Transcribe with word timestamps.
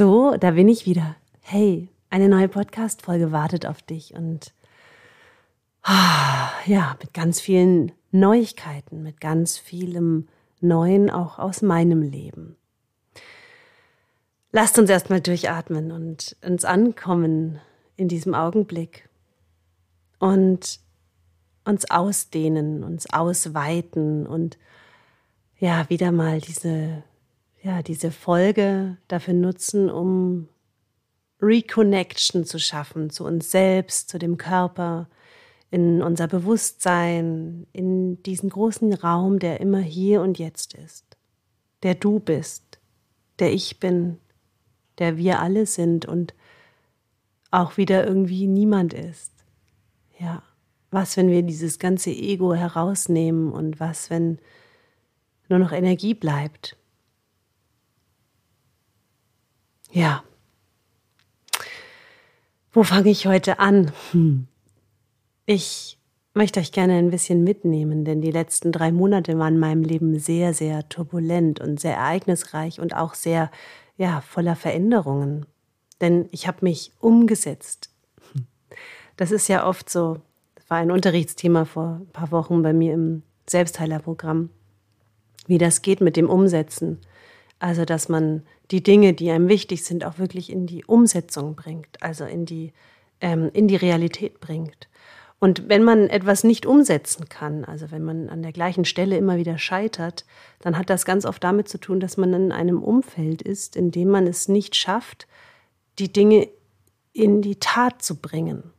So, 0.00 0.34
da 0.40 0.52
bin 0.52 0.66
ich 0.66 0.86
wieder. 0.86 1.14
Hey, 1.42 1.90
eine 2.08 2.30
neue 2.30 2.48
Podcast-Folge 2.48 3.32
wartet 3.32 3.66
auf 3.66 3.82
dich 3.82 4.14
und 4.14 4.54
ja, 6.64 6.96
mit 6.98 7.12
ganz 7.12 7.38
vielen 7.38 7.92
Neuigkeiten, 8.10 9.02
mit 9.02 9.20
ganz 9.20 9.58
vielem 9.58 10.26
Neuen 10.62 11.10
auch 11.10 11.38
aus 11.38 11.60
meinem 11.60 12.00
Leben. 12.00 12.56
Lasst 14.52 14.78
uns 14.78 14.88
erstmal 14.88 15.20
durchatmen 15.20 15.92
und 15.92 16.34
uns 16.42 16.64
ankommen 16.64 17.60
in 17.96 18.08
diesem 18.08 18.32
Augenblick 18.32 19.06
und 20.18 20.80
uns 21.66 21.90
ausdehnen, 21.90 22.84
uns 22.84 23.12
ausweiten 23.12 24.26
und 24.26 24.56
ja, 25.58 25.90
wieder 25.90 26.10
mal 26.10 26.40
diese 26.40 27.02
ja, 27.62 27.82
diese 27.82 28.10
Folge 28.10 28.96
dafür 29.08 29.34
nutzen, 29.34 29.90
um 29.90 30.48
Reconnection 31.42 32.44
zu 32.44 32.58
schaffen 32.58 33.10
zu 33.10 33.24
uns 33.24 33.50
selbst, 33.50 34.08
zu 34.08 34.18
dem 34.18 34.36
Körper, 34.36 35.08
in 35.70 36.02
unser 36.02 36.26
Bewusstsein, 36.26 37.66
in 37.72 38.22
diesen 38.24 38.50
großen 38.50 38.92
Raum, 38.92 39.38
der 39.38 39.60
immer 39.60 39.78
hier 39.78 40.20
und 40.20 40.38
jetzt 40.38 40.74
ist, 40.74 41.16
der 41.82 41.94
du 41.94 42.18
bist, 42.18 42.80
der 43.38 43.52
ich 43.52 43.78
bin, 43.78 44.18
der 44.98 45.16
wir 45.16 45.40
alle 45.40 45.66
sind 45.66 46.06
und 46.06 46.34
auch 47.50 47.76
wieder 47.76 48.06
irgendwie 48.06 48.46
niemand 48.46 48.94
ist. 48.94 49.32
Ja, 50.18 50.42
was, 50.90 51.16
wenn 51.16 51.30
wir 51.30 51.42
dieses 51.42 51.78
ganze 51.78 52.10
Ego 52.10 52.52
herausnehmen 52.52 53.52
und 53.52 53.78
was, 53.80 54.10
wenn 54.10 54.38
nur 55.48 55.58
noch 55.58 55.72
Energie 55.72 56.14
bleibt 56.14 56.76
Ja. 59.92 60.22
Wo 62.72 62.84
fange 62.84 63.10
ich 63.10 63.26
heute 63.26 63.58
an? 63.58 63.92
Hm. 64.12 64.46
Ich 65.46 65.98
möchte 66.34 66.60
euch 66.60 66.70
gerne 66.70 66.94
ein 66.94 67.10
bisschen 67.10 67.42
mitnehmen, 67.42 68.04
denn 68.04 68.20
die 68.20 68.30
letzten 68.30 68.70
drei 68.70 68.92
Monate 68.92 69.36
waren 69.38 69.54
in 69.54 69.60
meinem 69.60 69.82
Leben 69.82 70.18
sehr, 70.18 70.54
sehr 70.54 70.88
turbulent 70.88 71.60
und 71.60 71.80
sehr 71.80 71.96
ereignisreich 71.96 72.80
und 72.80 72.94
auch 72.94 73.14
sehr, 73.14 73.50
ja, 73.96 74.20
voller 74.20 74.54
Veränderungen. 74.54 75.46
Denn 76.00 76.28
ich 76.30 76.46
habe 76.46 76.58
mich 76.62 76.92
umgesetzt. 77.00 77.90
Das 79.16 79.32
ist 79.32 79.48
ja 79.48 79.66
oft 79.66 79.90
so, 79.90 80.18
das 80.54 80.70
war 80.70 80.78
ein 80.78 80.90
Unterrichtsthema 80.90 81.64
vor 81.64 82.00
ein 82.00 82.12
paar 82.12 82.30
Wochen 82.30 82.62
bei 82.62 82.72
mir 82.72 82.94
im 82.94 83.22
Selbstheilerprogramm, 83.46 84.50
wie 85.46 85.58
das 85.58 85.82
geht 85.82 86.00
mit 86.00 86.16
dem 86.16 86.30
Umsetzen. 86.30 87.00
Also, 87.60 87.84
dass 87.84 88.08
man 88.08 88.42
die 88.70 88.82
Dinge, 88.82 89.12
die 89.12 89.30
einem 89.30 89.48
wichtig 89.48 89.84
sind, 89.84 90.04
auch 90.04 90.18
wirklich 90.18 90.50
in 90.50 90.66
die 90.66 90.84
Umsetzung 90.84 91.54
bringt, 91.54 92.02
also 92.02 92.24
in 92.24 92.46
die, 92.46 92.72
ähm, 93.20 93.50
in 93.52 93.68
die 93.68 93.76
Realität 93.76 94.40
bringt. 94.40 94.88
Und 95.40 95.68
wenn 95.68 95.84
man 95.84 96.08
etwas 96.08 96.42
nicht 96.42 96.66
umsetzen 96.66 97.28
kann, 97.28 97.64
also 97.64 97.90
wenn 97.90 98.02
man 98.02 98.28
an 98.28 98.42
der 98.42 98.52
gleichen 98.52 98.84
Stelle 98.84 99.16
immer 99.16 99.36
wieder 99.36 99.56
scheitert, 99.56 100.24
dann 100.60 100.76
hat 100.76 100.90
das 100.90 101.04
ganz 101.04 101.24
oft 101.24 101.42
damit 101.42 101.68
zu 101.68 101.78
tun, 101.78 102.00
dass 102.00 102.16
man 102.16 102.32
in 102.34 102.52
einem 102.52 102.82
Umfeld 102.82 103.40
ist, 103.40 103.76
in 103.76 103.90
dem 103.90 104.08
man 104.08 104.26
es 104.26 104.48
nicht 104.48 104.76
schafft, 104.76 105.26
die 105.98 106.12
Dinge 106.12 106.48
in 107.12 107.40
die 107.40 107.56
Tat 107.56 108.02
zu 108.02 108.16
bringen. 108.16 108.72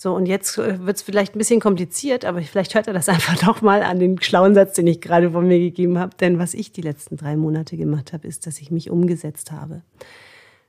So, 0.00 0.14
und 0.14 0.26
jetzt 0.26 0.56
äh, 0.58 0.86
wird 0.86 0.96
es 0.96 1.02
vielleicht 1.02 1.34
ein 1.34 1.38
bisschen 1.38 1.58
kompliziert, 1.58 2.24
aber 2.24 2.40
vielleicht 2.42 2.76
hört 2.76 2.86
er 2.86 2.92
das 2.92 3.08
einfach 3.08 3.36
doch 3.36 3.62
mal 3.62 3.82
an 3.82 3.98
den 3.98 4.22
schlauen 4.22 4.54
Satz, 4.54 4.74
den 4.74 4.86
ich 4.86 5.00
gerade 5.00 5.32
von 5.32 5.46
mir 5.46 5.58
gegeben 5.58 5.98
habe. 5.98 6.16
Denn 6.20 6.38
was 6.38 6.54
ich 6.54 6.70
die 6.70 6.82
letzten 6.82 7.16
drei 7.16 7.36
Monate 7.36 7.76
gemacht 7.76 8.12
habe, 8.12 8.28
ist, 8.28 8.46
dass 8.46 8.60
ich 8.60 8.70
mich 8.70 8.90
umgesetzt 8.90 9.50
habe. 9.50 9.82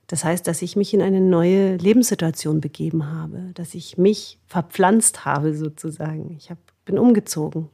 Das 0.08 0.24
heißt, 0.24 0.48
dass 0.48 0.62
ich 0.62 0.74
mich 0.74 0.92
in 0.92 1.00
eine 1.00 1.20
neue 1.20 1.76
Lebenssituation 1.76 2.60
begeben 2.60 3.06
habe, 3.06 3.52
dass 3.54 3.74
ich 3.74 3.96
mich 3.96 4.40
verpflanzt 4.48 5.24
habe 5.24 5.54
sozusagen. 5.54 6.34
Ich 6.36 6.50
hab, 6.50 6.58
bin 6.84 6.98
umgezogen. 6.98 7.68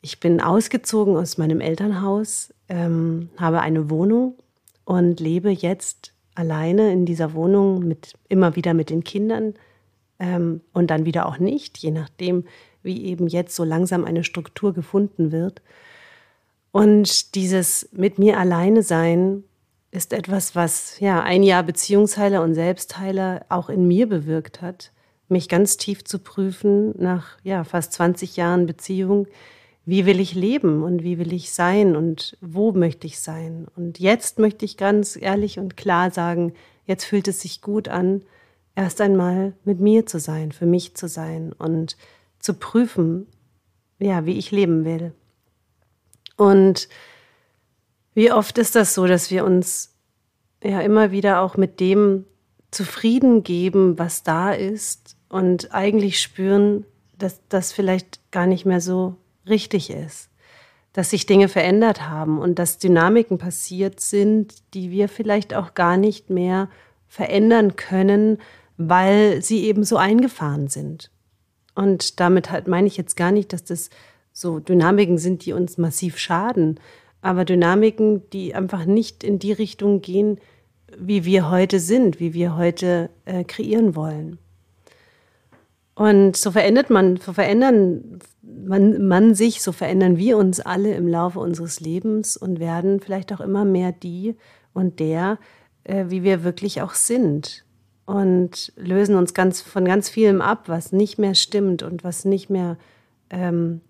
Ich 0.00 0.18
bin 0.18 0.40
ausgezogen 0.40 1.18
aus 1.18 1.36
meinem 1.36 1.60
Elternhaus, 1.60 2.54
ähm, 2.70 3.28
habe 3.36 3.60
eine 3.60 3.90
Wohnung 3.90 4.36
und 4.86 5.20
lebe 5.20 5.50
jetzt 5.50 6.14
alleine 6.34 6.90
in 6.90 7.04
dieser 7.04 7.34
Wohnung 7.34 7.80
mit 7.80 8.14
immer 8.30 8.56
wieder 8.56 8.72
mit 8.72 8.88
den 8.88 9.04
Kindern 9.04 9.52
ähm, 10.18 10.60
und 10.72 10.90
dann 10.90 11.04
wieder 11.04 11.26
auch 11.26 11.38
nicht, 11.38 11.78
je 11.78 11.90
nachdem, 11.90 12.44
wie 12.82 13.04
eben 13.04 13.28
jetzt 13.28 13.54
so 13.54 13.64
langsam 13.64 14.04
eine 14.04 14.24
Struktur 14.24 14.72
gefunden 14.72 15.32
wird. 15.32 15.62
Und 16.70 17.34
dieses 17.34 17.88
mit 17.92 18.18
mir 18.18 18.38
alleine 18.38 18.82
sein 18.82 19.44
ist 19.90 20.12
etwas, 20.12 20.54
was 20.54 21.00
ja 21.00 21.22
ein 21.22 21.42
Jahr 21.42 21.62
Beziehungsheiler 21.62 22.42
und 22.42 22.54
Selbstheiler 22.54 23.44
auch 23.48 23.68
in 23.68 23.88
mir 23.88 24.08
bewirkt 24.08 24.60
hat, 24.60 24.92
mich 25.28 25.48
ganz 25.48 25.76
tief 25.76 26.04
zu 26.04 26.18
prüfen 26.18 26.94
nach 26.98 27.38
ja 27.42 27.64
fast 27.64 27.92
20 27.94 28.36
Jahren 28.36 28.66
Beziehung, 28.66 29.26
wie 29.86 30.04
will 30.04 30.20
ich 30.20 30.34
leben 30.34 30.82
und 30.82 31.02
wie 31.02 31.18
will 31.18 31.32
ich 31.32 31.50
sein 31.52 31.96
und 31.96 32.36
wo 32.42 32.72
möchte 32.72 33.06
ich 33.06 33.20
sein? 33.20 33.66
Und 33.74 33.98
jetzt 33.98 34.38
möchte 34.38 34.66
ich 34.66 34.76
ganz 34.76 35.16
ehrlich 35.20 35.58
und 35.58 35.78
klar 35.78 36.10
sagen, 36.10 36.52
jetzt 36.84 37.04
fühlt 37.04 37.28
es 37.28 37.40
sich 37.40 37.62
gut 37.62 37.88
an, 37.88 38.22
erst 38.78 39.00
einmal 39.00 39.54
mit 39.64 39.80
mir 39.80 40.06
zu 40.06 40.20
sein, 40.20 40.52
für 40.52 40.64
mich 40.64 40.94
zu 40.94 41.08
sein 41.08 41.52
und 41.52 41.96
zu 42.38 42.54
prüfen, 42.54 43.26
ja, 43.98 44.24
wie 44.24 44.38
ich 44.38 44.52
leben 44.52 44.84
will. 44.84 45.12
Und 46.36 46.88
wie 48.14 48.30
oft 48.30 48.56
ist 48.56 48.76
das 48.76 48.94
so, 48.94 49.08
dass 49.08 49.32
wir 49.32 49.44
uns 49.44 49.96
ja 50.62 50.80
immer 50.80 51.10
wieder 51.10 51.40
auch 51.40 51.56
mit 51.56 51.80
dem 51.80 52.24
zufrieden 52.70 53.42
geben, 53.42 53.98
was 53.98 54.22
da 54.22 54.52
ist 54.52 55.16
und 55.28 55.74
eigentlich 55.74 56.20
spüren, 56.20 56.86
dass 57.18 57.40
das 57.48 57.72
vielleicht 57.72 58.30
gar 58.30 58.46
nicht 58.46 58.64
mehr 58.64 58.80
so 58.80 59.16
richtig 59.48 59.90
ist, 59.90 60.30
dass 60.92 61.10
sich 61.10 61.26
Dinge 61.26 61.48
verändert 61.48 62.08
haben 62.08 62.38
und 62.38 62.60
dass 62.60 62.78
Dynamiken 62.78 63.38
passiert 63.38 63.98
sind, 63.98 64.54
die 64.74 64.92
wir 64.92 65.08
vielleicht 65.08 65.52
auch 65.52 65.74
gar 65.74 65.96
nicht 65.96 66.30
mehr 66.30 66.68
verändern 67.08 67.74
können, 67.74 68.38
weil 68.78 69.42
sie 69.42 69.64
eben 69.64 69.84
so 69.84 69.96
eingefahren 69.96 70.68
sind. 70.68 71.10
Und 71.74 72.20
damit 72.20 72.50
halt 72.50 72.66
meine 72.68 72.86
ich 72.86 72.96
jetzt 72.96 73.16
gar 73.16 73.32
nicht, 73.32 73.52
dass 73.52 73.64
das 73.64 73.90
so 74.32 74.60
Dynamiken 74.60 75.18
sind, 75.18 75.44
die 75.44 75.52
uns 75.52 75.78
massiv 75.78 76.16
schaden, 76.16 76.80
aber 77.20 77.44
Dynamiken, 77.44 78.28
die 78.30 78.54
einfach 78.54 78.84
nicht 78.84 79.24
in 79.24 79.40
die 79.40 79.52
Richtung 79.52 80.00
gehen, 80.00 80.38
wie 80.96 81.24
wir 81.24 81.50
heute 81.50 81.80
sind, 81.80 82.20
wie 82.20 82.32
wir 82.32 82.56
heute 82.56 83.10
äh, 83.24 83.44
kreieren 83.44 83.96
wollen. 83.96 84.38
Und 85.94 86.36
so 86.36 86.52
verändert 86.52 86.90
man, 86.90 87.16
so 87.16 87.32
verändern 87.32 88.20
man, 88.42 89.06
man 89.06 89.34
sich, 89.34 89.60
so 89.60 89.72
verändern 89.72 90.16
wir 90.16 90.38
uns 90.38 90.60
alle 90.60 90.94
im 90.94 91.08
Laufe 91.08 91.40
unseres 91.40 91.80
Lebens 91.80 92.36
und 92.36 92.60
werden 92.60 93.00
vielleicht 93.00 93.32
auch 93.32 93.40
immer 93.40 93.64
mehr 93.64 93.90
die 93.90 94.36
und 94.72 95.00
der, 95.00 95.38
äh, 95.82 96.04
wie 96.08 96.22
wir 96.22 96.44
wirklich 96.44 96.80
auch 96.80 96.94
sind 96.94 97.64
und 98.08 98.72
lösen 98.76 99.16
uns 99.16 99.34
ganz 99.34 99.60
von 99.60 99.84
ganz 99.84 100.08
vielem 100.08 100.40
ab, 100.40 100.70
was 100.70 100.92
nicht 100.92 101.18
mehr 101.18 101.34
stimmt 101.34 101.82
und 101.82 102.04
was 102.04 102.24
nicht 102.24 102.48
mehr, 102.48 102.78
ähm, 103.28 103.82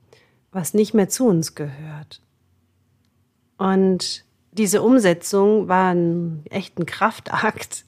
was 0.50 0.74
nicht 0.74 0.92
mehr 0.92 1.08
zu 1.08 1.28
uns 1.28 1.54
gehört. 1.54 2.20
Und 3.58 4.24
diese 4.50 4.82
Umsetzung 4.82 5.68
war 5.68 5.94
ein 5.94 6.42
echter 6.50 6.84
Kraftakt. 6.84 7.84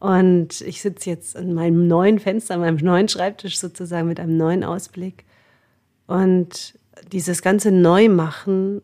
Und 0.00 0.62
ich 0.62 0.82
sitze 0.82 1.10
jetzt 1.10 1.36
an 1.36 1.54
meinem 1.54 1.86
neuen 1.86 2.18
Fenster, 2.18 2.54
an 2.54 2.60
meinem 2.60 2.78
neuen 2.78 3.06
Schreibtisch 3.06 3.60
sozusagen 3.60 4.08
mit 4.08 4.18
einem 4.18 4.36
neuen 4.36 4.64
Ausblick. 4.64 5.24
Und 6.08 6.76
dieses 7.12 7.40
ganze 7.40 7.70
Neumachen 7.70 8.82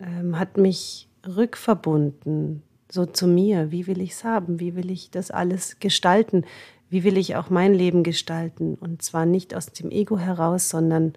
ähm, 0.00 0.40
hat 0.40 0.56
mich 0.56 1.08
rückverbunden 1.24 2.64
so 2.92 3.06
zu 3.06 3.26
mir. 3.26 3.70
Wie 3.72 3.86
will 3.86 4.00
ich 4.02 4.10
es 4.10 4.22
haben? 4.22 4.60
Wie 4.60 4.76
will 4.76 4.90
ich 4.90 5.10
das 5.10 5.30
alles 5.30 5.80
gestalten? 5.80 6.44
Wie 6.90 7.04
will 7.04 7.16
ich 7.16 7.36
auch 7.36 7.48
mein 7.48 7.72
Leben 7.72 8.02
gestalten? 8.02 8.74
Und 8.74 9.00
zwar 9.00 9.24
nicht 9.24 9.54
aus 9.54 9.66
dem 9.66 9.90
Ego 9.90 10.18
heraus, 10.18 10.68
sondern 10.68 11.14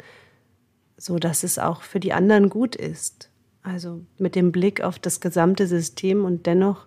so, 0.95 1.17
dass 1.17 1.43
es 1.43 1.59
auch 1.59 1.81
für 1.81 1.99
die 1.99 2.13
anderen 2.13 2.49
gut 2.49 2.77
ist. 2.77 3.29
Also 3.61 4.01
mit 4.17 4.35
dem 4.35 4.53
Blick 4.53 4.81
auf 4.81 4.99
das 4.99 5.19
gesamte 5.19 5.67
System 5.67 6.23
und 6.23 6.45
dennoch 6.45 6.85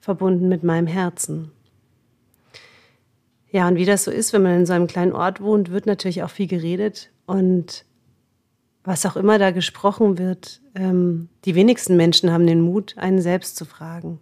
verbunden 0.00 0.48
mit 0.48 0.62
meinem 0.62 0.86
Herzen. 0.86 1.50
Ja, 3.50 3.68
und 3.68 3.76
wie 3.76 3.84
das 3.84 4.04
so 4.04 4.10
ist, 4.10 4.32
wenn 4.32 4.42
man 4.42 4.60
in 4.60 4.66
so 4.66 4.72
einem 4.72 4.86
kleinen 4.86 5.12
Ort 5.12 5.42
wohnt, 5.42 5.70
wird 5.70 5.84
natürlich 5.84 6.22
auch 6.22 6.30
viel 6.30 6.46
geredet. 6.46 7.10
Und 7.26 7.84
was 8.84 9.06
auch 9.06 9.16
immer 9.16 9.38
da 9.38 9.50
gesprochen 9.50 10.18
wird, 10.18 10.60
ähm, 10.74 11.28
die 11.44 11.54
wenigsten 11.54 11.96
Menschen 11.96 12.32
haben 12.32 12.46
den 12.46 12.60
Mut, 12.60 12.94
einen 12.98 13.20
selbst 13.20 13.56
zu 13.56 13.64
fragen. 13.64 14.18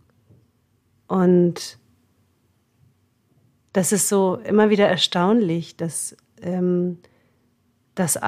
Und 1.09 1.79
das 3.73 3.93
ist 3.93 4.09
so 4.09 4.37
immer 4.37 4.71
wieder 4.71 4.87
erstaunlich, 4.87 5.77
dass, 5.77 6.17
ähm, 6.43 6.99
dass 7.95 8.19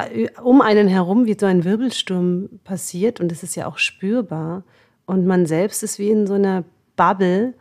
um 0.42 0.60
einen 0.60 0.88
herum 0.88 1.26
wie 1.26 1.36
so 1.38 1.46
ein 1.46 1.64
Wirbelsturm 1.64 2.48
passiert 2.64 3.20
und 3.20 3.30
es 3.32 3.42
ist 3.42 3.54
ja 3.54 3.66
auch 3.66 3.78
spürbar 3.78 4.64
und 5.06 5.26
man 5.26 5.46
selbst 5.46 5.82
ist 5.82 5.98
wie 5.98 6.10
in 6.10 6.26
so 6.26 6.34
einer 6.34 6.64
Bubble, 6.96 7.54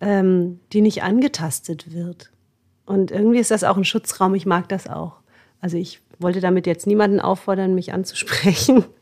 ähm, 0.00 0.60
die 0.72 0.80
nicht 0.80 1.02
angetastet 1.02 1.92
wird. 1.92 2.30
Und 2.86 3.10
irgendwie 3.10 3.38
ist 3.38 3.50
das 3.50 3.64
auch 3.64 3.76
ein 3.76 3.84
Schutzraum. 3.84 4.34
Ich 4.34 4.46
mag 4.46 4.68
das 4.68 4.88
auch. 4.88 5.20
Also 5.60 5.76
ich 5.76 6.00
wollte 6.20 6.40
damit 6.40 6.66
jetzt 6.66 6.86
niemanden 6.86 7.20
auffordern, 7.20 7.74
mich 7.74 7.92
anzusprechen. 7.92 8.84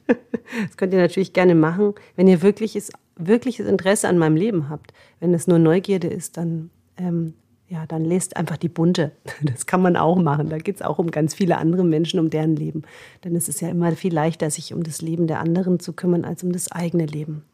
Das 0.62 0.78
könnt 0.78 0.94
ihr 0.94 0.98
natürlich 0.98 1.34
gerne 1.34 1.54
machen. 1.54 1.92
Wenn 2.16 2.26
ihr 2.26 2.40
wirkliches, 2.40 2.90
wirkliches 3.16 3.66
Interesse 3.66 4.08
an 4.08 4.16
meinem 4.16 4.36
Leben 4.36 4.70
habt, 4.70 4.94
wenn 5.20 5.34
es 5.34 5.46
nur 5.46 5.58
Neugierde 5.58 6.08
ist, 6.08 6.38
dann, 6.38 6.70
ähm, 6.96 7.34
ja, 7.68 7.84
dann 7.84 8.06
lest 8.06 8.38
einfach 8.38 8.56
die 8.56 8.70
bunte. 8.70 9.12
Das 9.42 9.66
kann 9.66 9.82
man 9.82 9.98
auch 9.98 10.16
machen. 10.16 10.48
Da 10.48 10.56
geht 10.56 10.76
es 10.76 10.82
auch 10.82 10.98
um 10.98 11.10
ganz 11.10 11.34
viele 11.34 11.58
andere 11.58 11.84
Menschen, 11.84 12.18
um 12.18 12.30
deren 12.30 12.56
Leben. 12.56 12.84
Denn 13.24 13.36
es 13.36 13.50
ist 13.50 13.60
ja 13.60 13.68
immer 13.68 13.92
viel 13.92 14.14
leichter, 14.14 14.50
sich 14.50 14.72
um 14.72 14.82
das 14.82 15.02
Leben 15.02 15.26
der 15.26 15.40
anderen 15.40 15.80
zu 15.80 15.92
kümmern, 15.92 16.24
als 16.24 16.42
um 16.42 16.52
das 16.52 16.72
eigene 16.72 17.04
Leben. 17.04 17.44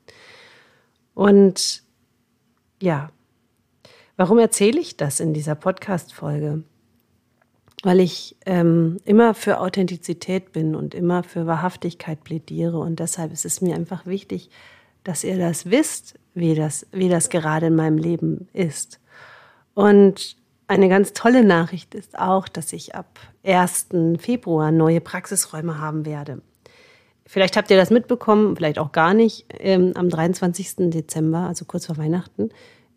Und 1.15 1.83
ja, 2.81 3.11
warum 4.17 4.39
erzähle 4.39 4.79
ich 4.79 4.97
das 4.97 5.19
in 5.19 5.35
dieser 5.35 5.57
Podcast-Folge? 5.57 6.63
Weil 7.85 8.01
ich 8.01 8.37
ähm, 8.47 8.99
immer 9.05 9.35
für 9.35 9.61
Authentizität 9.61 10.53
bin 10.53 10.75
und 10.75 10.95
immer 10.95 11.23
für 11.23 11.47
Wahrhaftigkeit 11.47 12.25
plädiere. 12.25 12.79
Und 12.79 12.99
deshalb 12.99 13.33
ist 13.33 13.45
es 13.45 13.61
mir 13.61 13.75
einfach 13.75 14.07
wichtig, 14.07 14.51
dass 15.05 15.23
ihr 15.23 15.39
das 15.39 15.71
wisst, 15.71 16.19
wie 16.35 16.55
das, 16.55 16.87
wie 16.93 17.09
das 17.09 17.29
gerade 17.29 17.67
in 17.67 17.77
meinem 17.77 17.99
Leben 17.99 18.49
ist. 18.53 19.01
Und 19.75 20.37
eine 20.67 20.89
ganz 20.89 21.13
tolle 21.13 21.45
Nachricht 21.45 21.95
ist 21.95 22.19
auch, 22.19 22.49
dass 22.49 22.73
ich 22.73 22.95
ab 22.95 23.21
1. 23.45 23.89
Februar 24.19 24.71
neue 24.71 25.01
Praxisräume 25.01 25.79
haben 25.79 26.07
werde. 26.07 26.41
Vielleicht 27.27 27.57
habt 27.57 27.71
ihr 27.71 27.77
das 27.77 27.91
mitbekommen, 27.91 28.57
vielleicht 28.57 28.79
auch 28.79 28.93
gar 28.93 29.15
nicht. 29.15 29.47
Ähm, 29.59 29.93
am 29.95 30.09
23. 30.09 30.91
Dezember, 30.91 31.41
also 31.41 31.65
kurz 31.65 31.87
vor 31.87 31.99
Weihnachten, 31.99 32.51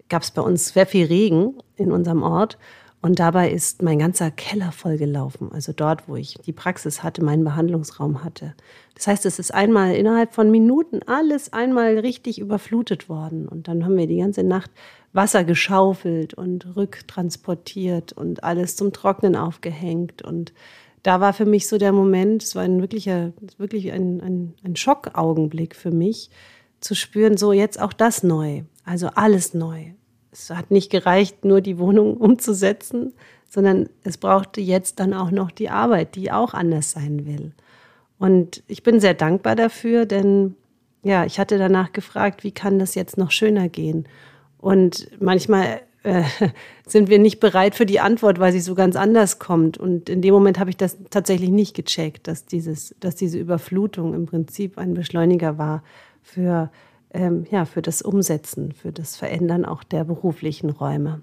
gab 0.09 0.21
es 0.21 0.31
bei 0.31 0.41
uns 0.41 0.69
sehr 0.69 0.85
viel 0.85 1.05
Regen 1.07 1.55
in 1.75 1.91
unserem 1.91 2.23
Ort. 2.23 2.57
Und 3.01 3.19
dabei 3.19 3.51
ist 3.51 3.83
mein 3.83 3.99
ganzer 3.99 4.31
Keller 4.31 4.71
vollgelaufen. 4.71 5.51
Also 5.51 5.71
dort, 5.71 6.07
wo 6.07 6.15
ich 6.15 6.33
die 6.45 6.53
Praxis 6.53 7.03
hatte, 7.03 7.23
meinen 7.23 7.43
Behandlungsraum 7.43 8.23
hatte. 8.23 8.55
Das 8.95 9.05
heißt, 9.05 9.25
es 9.27 9.37
ist 9.37 9.53
einmal 9.53 9.95
innerhalb 9.95 10.33
von 10.33 10.49
Minuten 10.49 11.01
alles 11.05 11.53
einmal 11.53 11.99
richtig 11.99 12.39
überflutet 12.39 13.07
worden. 13.07 13.47
Und 13.47 13.67
dann 13.67 13.85
haben 13.85 13.97
wir 13.97 14.07
die 14.07 14.17
ganze 14.17 14.43
Nacht 14.43 14.71
Wasser 15.13 15.43
geschaufelt 15.43 16.33
und 16.33 16.75
rücktransportiert 16.75 18.13
und 18.13 18.43
alles 18.43 18.75
zum 18.75 18.91
Trocknen 18.93 19.35
aufgehängt. 19.35 20.23
Und 20.23 20.53
da 21.03 21.21
war 21.21 21.33
für 21.33 21.45
mich 21.45 21.67
so 21.67 21.77
der 21.77 21.91
Moment, 21.91 22.41
es 22.41 22.55
war 22.55 22.63
ein 22.63 22.81
wirklicher, 22.81 23.31
wirklich 23.59 23.91
ein, 23.91 24.21
ein, 24.21 24.53
ein 24.63 24.75
Schockaugenblick 24.75 25.75
für 25.75 25.91
mich, 25.91 26.31
zu 26.81 26.95
spüren, 26.95 27.37
so 27.37 27.53
jetzt 27.53 27.79
auch 27.79 27.93
das 27.93 28.23
neu. 28.23 28.63
Also 28.83 29.07
alles 29.13 29.53
neu 29.53 29.93
es 30.31 30.49
hat 30.49 30.71
nicht 30.71 30.91
gereicht, 30.91 31.45
nur 31.45 31.61
die 31.61 31.79
Wohnung 31.79 32.17
umzusetzen, 32.17 33.13
sondern 33.49 33.89
es 34.03 34.17
brauchte 34.17 34.61
jetzt 34.61 34.99
dann 34.99 35.13
auch 35.13 35.31
noch 35.31 35.51
die 35.51 35.69
Arbeit, 35.69 36.15
die 36.15 36.31
auch 36.31 36.53
anders 36.53 36.91
sein 36.91 37.25
will. 37.25 37.53
Und 38.19 38.63
ich 38.67 38.83
bin 38.83 38.99
sehr 38.99 39.13
dankbar 39.13 39.55
dafür, 39.55 40.05
denn 40.05 40.55
ja, 41.03 41.25
ich 41.25 41.39
hatte 41.39 41.57
danach 41.57 41.93
gefragt, 41.93 42.43
wie 42.43 42.51
kann 42.51 42.79
das 42.79 42.95
jetzt 42.95 43.17
noch 43.17 43.31
schöner 43.31 43.69
gehen? 43.69 44.07
Und 44.57 45.07
manchmal 45.21 45.81
äh, 46.03 46.23
sind 46.87 47.09
wir 47.09 47.19
nicht 47.19 47.39
bereit 47.39 47.75
für 47.75 47.85
die 47.85 47.99
Antwort, 47.99 48.39
weil 48.39 48.51
sie 48.51 48.59
so 48.59 48.75
ganz 48.75 48.95
anders 48.95 49.39
kommt. 49.39 49.77
Und 49.77 50.09
in 50.09 50.21
dem 50.21 50.33
Moment 50.33 50.59
habe 50.59 50.69
ich 50.69 50.77
das 50.77 50.97
tatsächlich 51.09 51.49
nicht 51.49 51.75
gecheckt, 51.75 52.27
dass, 52.27 52.45
dieses, 52.45 52.95
dass 52.99 53.15
diese 53.15 53.37
Überflutung 53.37 54.13
im 54.13 54.25
Prinzip 54.25 54.77
ein 54.77 54.93
Beschleuniger 54.93 55.57
war 55.57 55.83
für 56.21 56.71
ähm, 57.13 57.45
ja, 57.51 57.65
für 57.65 57.81
das 57.81 58.01
Umsetzen, 58.01 58.71
für 58.71 58.91
das 58.91 59.15
Verändern 59.15 59.65
auch 59.65 59.83
der 59.83 60.03
beruflichen 60.03 60.69
Räume. 60.69 61.21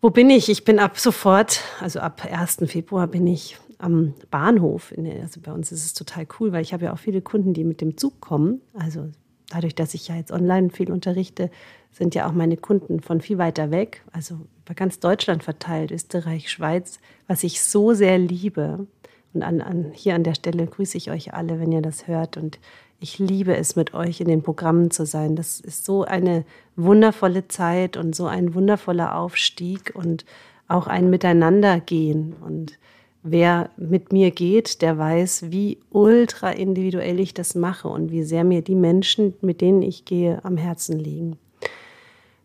Wo 0.00 0.10
bin 0.10 0.30
ich? 0.30 0.48
Ich 0.48 0.64
bin 0.64 0.78
ab 0.78 0.98
sofort, 0.98 1.60
also 1.80 1.98
ab 2.00 2.24
1. 2.24 2.58
Februar 2.66 3.08
bin 3.08 3.26
ich 3.26 3.58
am 3.78 4.14
Bahnhof. 4.30 4.92
also 5.20 5.40
bei 5.40 5.52
uns 5.52 5.72
ist 5.72 5.84
es 5.84 5.94
total 5.94 6.26
cool, 6.38 6.52
weil 6.52 6.62
ich 6.62 6.72
habe 6.72 6.86
ja 6.86 6.92
auch 6.92 6.98
viele 6.98 7.20
Kunden, 7.20 7.52
die 7.52 7.64
mit 7.64 7.80
dem 7.80 7.96
Zug 7.96 8.20
kommen. 8.20 8.60
Also 8.74 9.08
dadurch, 9.50 9.74
dass 9.74 9.94
ich 9.94 10.08
ja 10.08 10.16
jetzt 10.16 10.30
online 10.30 10.70
viel 10.70 10.92
unterrichte, 10.92 11.50
sind 11.90 12.14
ja 12.14 12.28
auch 12.28 12.32
meine 12.32 12.56
Kunden 12.56 13.00
von 13.00 13.20
viel 13.20 13.38
weiter 13.38 13.70
weg, 13.70 14.04
also 14.12 14.36
über 14.64 14.74
ganz 14.74 15.00
Deutschland 15.00 15.42
verteilt, 15.42 15.90
Österreich, 15.90 16.50
Schweiz, 16.50 17.00
was 17.26 17.42
ich 17.42 17.62
so 17.62 17.94
sehr 17.94 18.18
liebe. 18.18 18.86
Und 19.32 19.42
an, 19.42 19.60
an, 19.60 19.92
hier 19.92 20.14
an 20.14 20.24
der 20.24 20.34
Stelle 20.34 20.66
grüße 20.66 20.96
ich 20.96 21.10
euch 21.10 21.34
alle, 21.34 21.58
wenn 21.60 21.72
ihr 21.72 21.82
das 21.82 22.06
hört. 22.06 22.36
Und 22.36 22.58
ich 23.00 23.18
liebe 23.18 23.56
es, 23.56 23.76
mit 23.76 23.94
euch 23.94 24.20
in 24.20 24.28
den 24.28 24.42
Programmen 24.42 24.90
zu 24.90 25.06
sein. 25.06 25.36
Das 25.36 25.60
ist 25.60 25.84
so 25.84 26.04
eine 26.04 26.44
wundervolle 26.76 27.48
Zeit 27.48 27.96
und 27.96 28.14
so 28.14 28.26
ein 28.26 28.54
wundervoller 28.54 29.16
Aufstieg 29.16 29.92
und 29.94 30.24
auch 30.66 30.86
ein 30.86 31.08
Miteinandergehen. 31.08 32.34
Und 32.44 32.78
wer 33.22 33.70
mit 33.76 34.12
mir 34.12 34.30
geht, 34.32 34.82
der 34.82 34.98
weiß, 34.98 35.50
wie 35.50 35.78
ultra 35.90 36.50
individuell 36.50 37.20
ich 37.20 37.34
das 37.34 37.54
mache 37.54 37.88
und 37.88 38.10
wie 38.10 38.24
sehr 38.24 38.44
mir 38.44 38.62
die 38.62 38.74
Menschen, 38.74 39.34
mit 39.40 39.60
denen 39.60 39.82
ich 39.82 40.04
gehe, 40.04 40.44
am 40.44 40.56
Herzen 40.56 40.98
liegen. 40.98 41.38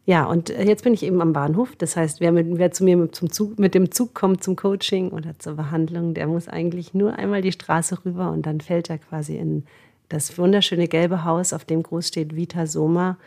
Ja, 0.05 0.25
und 0.25 0.49
jetzt 0.49 0.83
bin 0.83 0.93
ich 0.93 1.03
eben 1.03 1.21
am 1.21 1.31
Bahnhof. 1.31 1.77
Das 1.77 1.95
heißt, 1.95 2.19
wer, 2.19 2.33
mit, 2.33 2.47
wer 2.57 2.71
zu 2.71 2.83
mir 2.83 2.97
mit, 2.97 3.15
zum 3.15 3.31
Zug, 3.31 3.57
mit 3.57 3.73
dem 3.73 3.89
Zug 3.89 4.13
kommt 4.13 4.43
zum 4.43 4.57
Coaching 4.57 5.11
oder 5.11 5.39
zur 5.39 5.53
Behandlung, 5.53 6.13
der 6.13 6.27
muss 6.27 6.49
eigentlich 6.49 6.93
nur 6.93 7.13
einmal 7.13 7.41
die 7.41 7.53
Straße 7.53 8.03
rüber 8.03 8.29
und 8.31 8.45
dann 8.45 8.59
fällt 8.59 8.89
er 8.89 8.97
quasi 8.97 9.37
in 9.37 9.63
das 10.13 10.37
wunderschöne 10.37 10.87
gelbe 10.87 11.23
Haus, 11.23 11.53
auf 11.53 11.65
dem 11.65 11.81
groß 11.81 12.07
steht 12.07 12.35
Vita 12.35 12.67
Soma, 12.67 13.17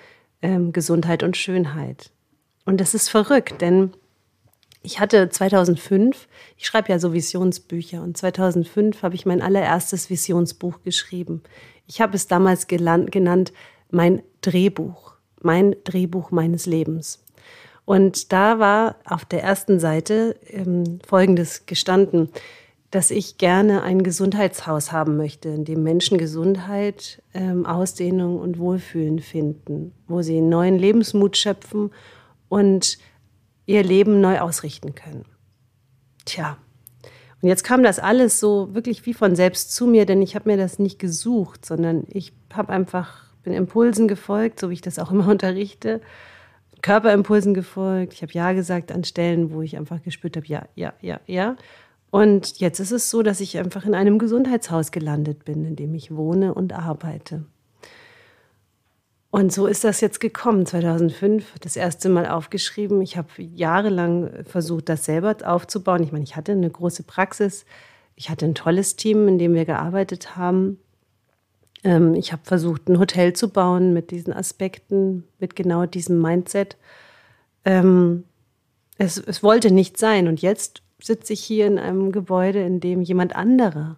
ähm, 0.41 0.73
Gesundheit 0.73 1.23
und 1.25 1.37
Schönheit. 1.37 2.11
Und 2.65 2.81
das 2.81 2.95
ist 2.95 3.09
verrückt, 3.09 3.61
denn 3.61 3.93
ich 4.83 5.01
hatte 5.01 5.29
2005, 5.29 6.29
ich 6.57 6.67
schreibe 6.67 6.91
ja 6.91 7.01
so 7.01 7.13
Visionsbücher, 7.13 8.03
und 8.03 8.17
2005 8.17 9.03
habe 9.03 9.17
ich 9.17 9.27
mein 9.27 9.43
allererstes 9.43 10.11
Visionsbuch 10.11 10.83
geschrieben. 10.85 11.43
Ich 11.89 12.01
habe 12.01 12.15
es 12.15 12.29
damals 12.29 12.69
genannt, 12.69 13.53
mein 13.91 14.23
Drehbuch, 14.41 15.15
mein 15.43 15.75
Drehbuch 15.83 16.31
meines 16.31 16.67
Lebens. 16.67 17.25
Und 17.85 18.33
da 18.33 18.61
war 18.61 18.97
auf 19.05 19.25
der 19.25 19.43
ersten 19.43 19.81
Seite 19.81 20.37
ähm, 20.47 21.01
Folgendes 21.05 21.67
gestanden 21.67 22.31
dass 22.91 23.11
ich 23.11 23.39
gerne 23.39 23.83
ein 23.83 24.03
Gesundheitshaus 24.03 24.93
haben 24.93 25.17
möchte, 25.17 25.49
in 25.49 25.65
dem 25.65 25.83
Menschen 25.83 26.19
Gesundheit, 26.19 27.23
ähm, 27.35 27.67
Ausdehnung 27.67 28.39
und 28.39 28.59
Wohlfühlen 28.59 29.19
finden, 29.19 29.93
wo 30.07 30.23
sie 30.23 30.41
neuen 30.41 30.79
Lebensmut 30.79 31.37
schöpfen 31.37 31.91
und 32.49 32.99
ihr 33.67 33.83
Leben 33.83 34.21
neu 34.21 34.39
ausrichten 34.41 34.95
können. 34.95 35.25
Tja, 36.25 36.59
und 37.43 37.49
jetzt 37.49 37.65
kam 37.65 37.83
das 37.83 37.99
alles 37.99 38.41
so 38.41 38.75
wirklich 38.75 39.05
wie 39.07 39.15
von 39.15 39.37
selbst 39.37 39.75
zu 39.75 39.87
mir, 39.87 40.07
denn 40.07 40.23
ich 40.23 40.35
habe 40.35 40.51
mir 40.51 40.57
das 40.57 40.79
nicht 40.79 40.99
gesucht, 40.99 41.67
sondern 41.67 42.05
ich 42.09 42.33
habe 42.53 42.73
einfach 42.73 43.27
bin 43.43 43.53
Impulsen 43.53 44.09
gefolgt, 44.09 44.59
so 44.59 44.71
wie 44.71 44.75
ich 44.75 44.81
das 44.81 44.99
auch 44.99 45.11
immer 45.13 45.29
unterrichte, 45.31 46.01
Körperimpulsen 46.83 47.55
gefolgt. 47.55 48.13
Ich 48.13 48.23
habe 48.23 48.33
ja 48.33 48.53
gesagt 48.53 48.93
an 48.93 49.05
Stellen, 49.05 49.53
wo 49.53 49.63
ich 49.63 49.77
einfach 49.77 50.03
gespürt 50.03 50.37
habe, 50.37 50.47
ja, 50.47 50.67
ja, 50.75 50.93
ja, 51.01 51.21
ja. 51.27 51.57
Und 52.17 52.61
jetzt 52.61 52.81
ist 52.81 52.93
es 52.93 53.11
so, 53.11 53.23
dass 53.23 53.41
ich 53.41 53.59
einfach 53.59 53.85
in 53.85 53.95
einem 53.95 54.19
Gesundheitshaus 54.19 54.91
gelandet 54.91 55.45
bin, 55.45 55.67
in 55.67 55.77
dem 55.77 55.95
ich 55.95 56.17
wohne 56.17 56.55
und 56.55 56.73
arbeite. 56.73 57.45
Und 59.29 59.53
so 59.53 59.67
ist 59.67 59.85
das 59.85 60.01
jetzt 60.01 60.19
gekommen, 60.19 60.65
2005, 60.65 61.59
das 61.61 61.77
erste 61.77 62.09
Mal 62.09 62.27
aufgeschrieben. 62.27 63.03
Ich 63.03 63.19
habe 63.19 63.29
jahrelang 63.39 64.47
versucht, 64.47 64.89
das 64.89 65.05
selber 65.05 65.37
aufzubauen. 65.45 66.03
Ich 66.03 66.11
meine, 66.11 66.25
ich 66.25 66.37
hatte 66.37 66.53
eine 66.53 66.71
große 66.71 67.03
Praxis, 67.03 67.67
ich 68.15 68.31
hatte 68.31 68.47
ein 68.47 68.55
tolles 68.55 68.97
Team, 68.97 69.29
in 69.29 69.39
dem 69.39 69.53
wir 69.53 69.67
gearbeitet 69.67 70.39
haben. 70.39 70.79
Ähm, 71.85 72.15
ich 72.15 72.33
habe 72.33 72.41
versucht, 72.45 72.89
ein 72.89 72.99
Hotel 72.99 73.35
zu 73.35 73.51
bauen 73.51 73.93
mit 73.93 74.11
diesen 74.11 74.33
Aspekten, 74.33 75.25
mit 75.39 75.55
genau 75.55 75.85
diesem 75.85 76.23
Mindset. 76.23 76.79
Ähm, 77.67 78.25
es, 78.97 79.19
es 79.19 79.43
wollte 79.43 79.71
nicht 79.71 79.99
sein. 79.99 80.29
Und 80.29 80.41
jetzt 80.41 80.81
sitze 81.01 81.33
ich 81.33 81.43
hier 81.43 81.67
in 81.67 81.79
einem 81.79 82.13
Gebäude, 82.13 82.63
in 82.63 82.81
dem 82.81 83.03
jemand 83.03 83.37
anderer 83.37 83.97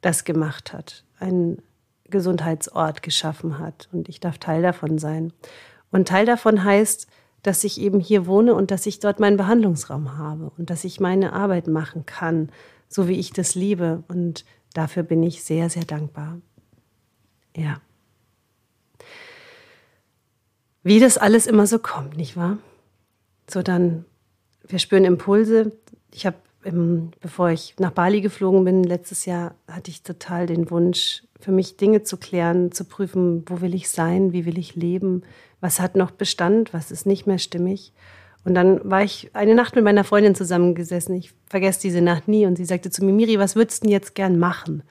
das 0.00 0.24
gemacht 0.24 0.72
hat, 0.72 1.04
einen 1.18 1.62
Gesundheitsort 2.04 3.02
geschaffen 3.02 3.58
hat 3.58 3.88
und 3.92 4.08
ich 4.08 4.20
darf 4.20 4.38
Teil 4.38 4.62
davon 4.62 4.98
sein. 4.98 5.32
Und 5.90 6.08
Teil 6.08 6.26
davon 6.26 6.62
heißt, 6.62 7.06
dass 7.42 7.64
ich 7.64 7.80
eben 7.80 8.00
hier 8.00 8.26
wohne 8.26 8.54
und 8.54 8.70
dass 8.70 8.86
ich 8.86 8.98
dort 8.98 9.20
meinen 9.20 9.36
Behandlungsraum 9.36 10.18
habe 10.18 10.50
und 10.58 10.70
dass 10.70 10.84
ich 10.84 11.00
meine 11.00 11.32
Arbeit 11.32 11.68
machen 11.68 12.04
kann, 12.04 12.50
so 12.88 13.08
wie 13.08 13.18
ich 13.18 13.32
das 13.32 13.54
liebe. 13.54 14.02
Und 14.08 14.44
dafür 14.74 15.02
bin 15.02 15.22
ich 15.22 15.44
sehr, 15.44 15.70
sehr 15.70 15.84
dankbar. 15.84 16.40
Ja. 17.56 17.80
Wie 20.82 21.00
das 21.00 21.18
alles 21.18 21.46
immer 21.46 21.66
so 21.66 21.78
kommt, 21.78 22.16
nicht 22.16 22.36
wahr? 22.36 22.58
So 23.48 23.62
dann, 23.62 24.04
wir 24.66 24.78
spüren 24.78 25.04
Impulse, 25.04 25.72
ich 26.16 26.26
habe 26.26 26.36
bevor 27.20 27.50
ich 27.50 27.74
nach 27.78 27.92
Bali 27.92 28.20
geflogen 28.20 28.64
bin, 28.64 28.82
letztes 28.82 29.24
Jahr, 29.24 29.54
hatte 29.68 29.90
ich 29.90 30.02
total 30.02 30.46
den 30.46 30.68
Wunsch, 30.70 31.22
für 31.38 31.52
mich 31.52 31.76
Dinge 31.76 32.02
zu 32.02 32.16
klären, 32.16 32.72
zu 32.72 32.84
prüfen, 32.84 33.44
wo 33.46 33.60
will 33.60 33.72
ich 33.74 33.88
sein, 33.88 34.32
wie 34.32 34.46
will 34.46 34.58
ich 34.58 34.74
leben, 34.74 35.22
was 35.60 35.78
hat 35.78 35.94
noch 35.94 36.10
Bestand, 36.10 36.72
was 36.74 36.90
ist 36.90 37.06
nicht 37.06 37.26
mehr 37.26 37.38
stimmig. 37.38 37.92
Und 38.44 38.54
dann 38.54 38.80
war 38.88 39.02
ich 39.02 39.30
eine 39.34 39.54
Nacht 39.54 39.76
mit 39.76 39.84
meiner 39.84 40.04
Freundin 40.04 40.34
zusammengesessen. 40.34 41.14
Ich 41.14 41.34
vergesse 41.46 41.80
diese 41.82 42.00
Nacht 42.00 42.28
nie. 42.28 42.46
Und 42.46 42.56
sie 42.56 42.64
sagte 42.64 42.90
zu 42.90 43.04
mir, 43.04 43.12
Miri, 43.12 43.38
was 43.38 43.56
würdest 43.56 43.82
du 43.82 43.86
denn 43.86 43.92
jetzt 43.92 44.14
gern 44.14 44.38
machen? 44.38 44.82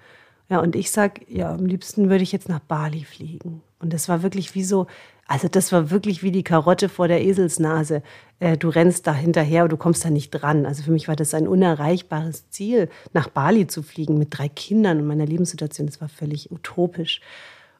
Ja, 0.49 0.59
und 0.59 0.75
ich 0.75 0.91
sag, 0.91 1.21
ja, 1.29 1.53
am 1.53 1.65
liebsten 1.65 2.09
würde 2.09 2.23
ich 2.23 2.31
jetzt 2.31 2.49
nach 2.49 2.59
Bali 2.59 3.05
fliegen. 3.05 3.61
Und 3.79 3.93
das 3.93 4.09
war 4.09 4.23
wirklich 4.23 4.55
wie 4.55 4.63
so, 4.63 4.87
also 5.27 5.47
das 5.47 5.71
war 5.71 5.89
wirklich 5.89 6.21
wie 6.21 6.31
die 6.31 6.43
Karotte 6.43 6.87
vor 6.87 7.07
der 7.07 7.23
Eselsnase. 7.23 8.03
Äh, 8.39 8.57
du 8.57 8.69
rennst 8.69 9.07
da 9.07 9.13
hinterher 9.13 9.63
und 9.63 9.71
du 9.71 9.77
kommst 9.77 10.05
da 10.05 10.11
nicht 10.11 10.29
dran. 10.29 10.65
Also 10.67 10.83
für 10.83 10.91
mich 10.91 11.07
war 11.07 11.15
das 11.15 11.33
ein 11.33 11.47
unerreichbares 11.47 12.49
Ziel, 12.51 12.89
nach 13.13 13.29
Bali 13.29 13.65
zu 13.65 13.81
fliegen 13.81 14.19
mit 14.19 14.37
drei 14.37 14.49
Kindern 14.49 14.99
und 14.99 15.07
meiner 15.07 15.25
Lebenssituation. 15.25 15.87
Das 15.87 15.99
war 15.99 16.09
völlig 16.09 16.51
utopisch. 16.51 17.21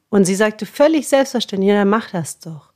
Und 0.08 0.24
sie 0.24 0.34
sagte 0.34 0.66
völlig 0.66 1.08
selbstverständlich, 1.08 1.68
ja, 1.68 1.76
dann 1.76 1.88
mach 1.88 2.10
das 2.10 2.40
doch. 2.40 2.72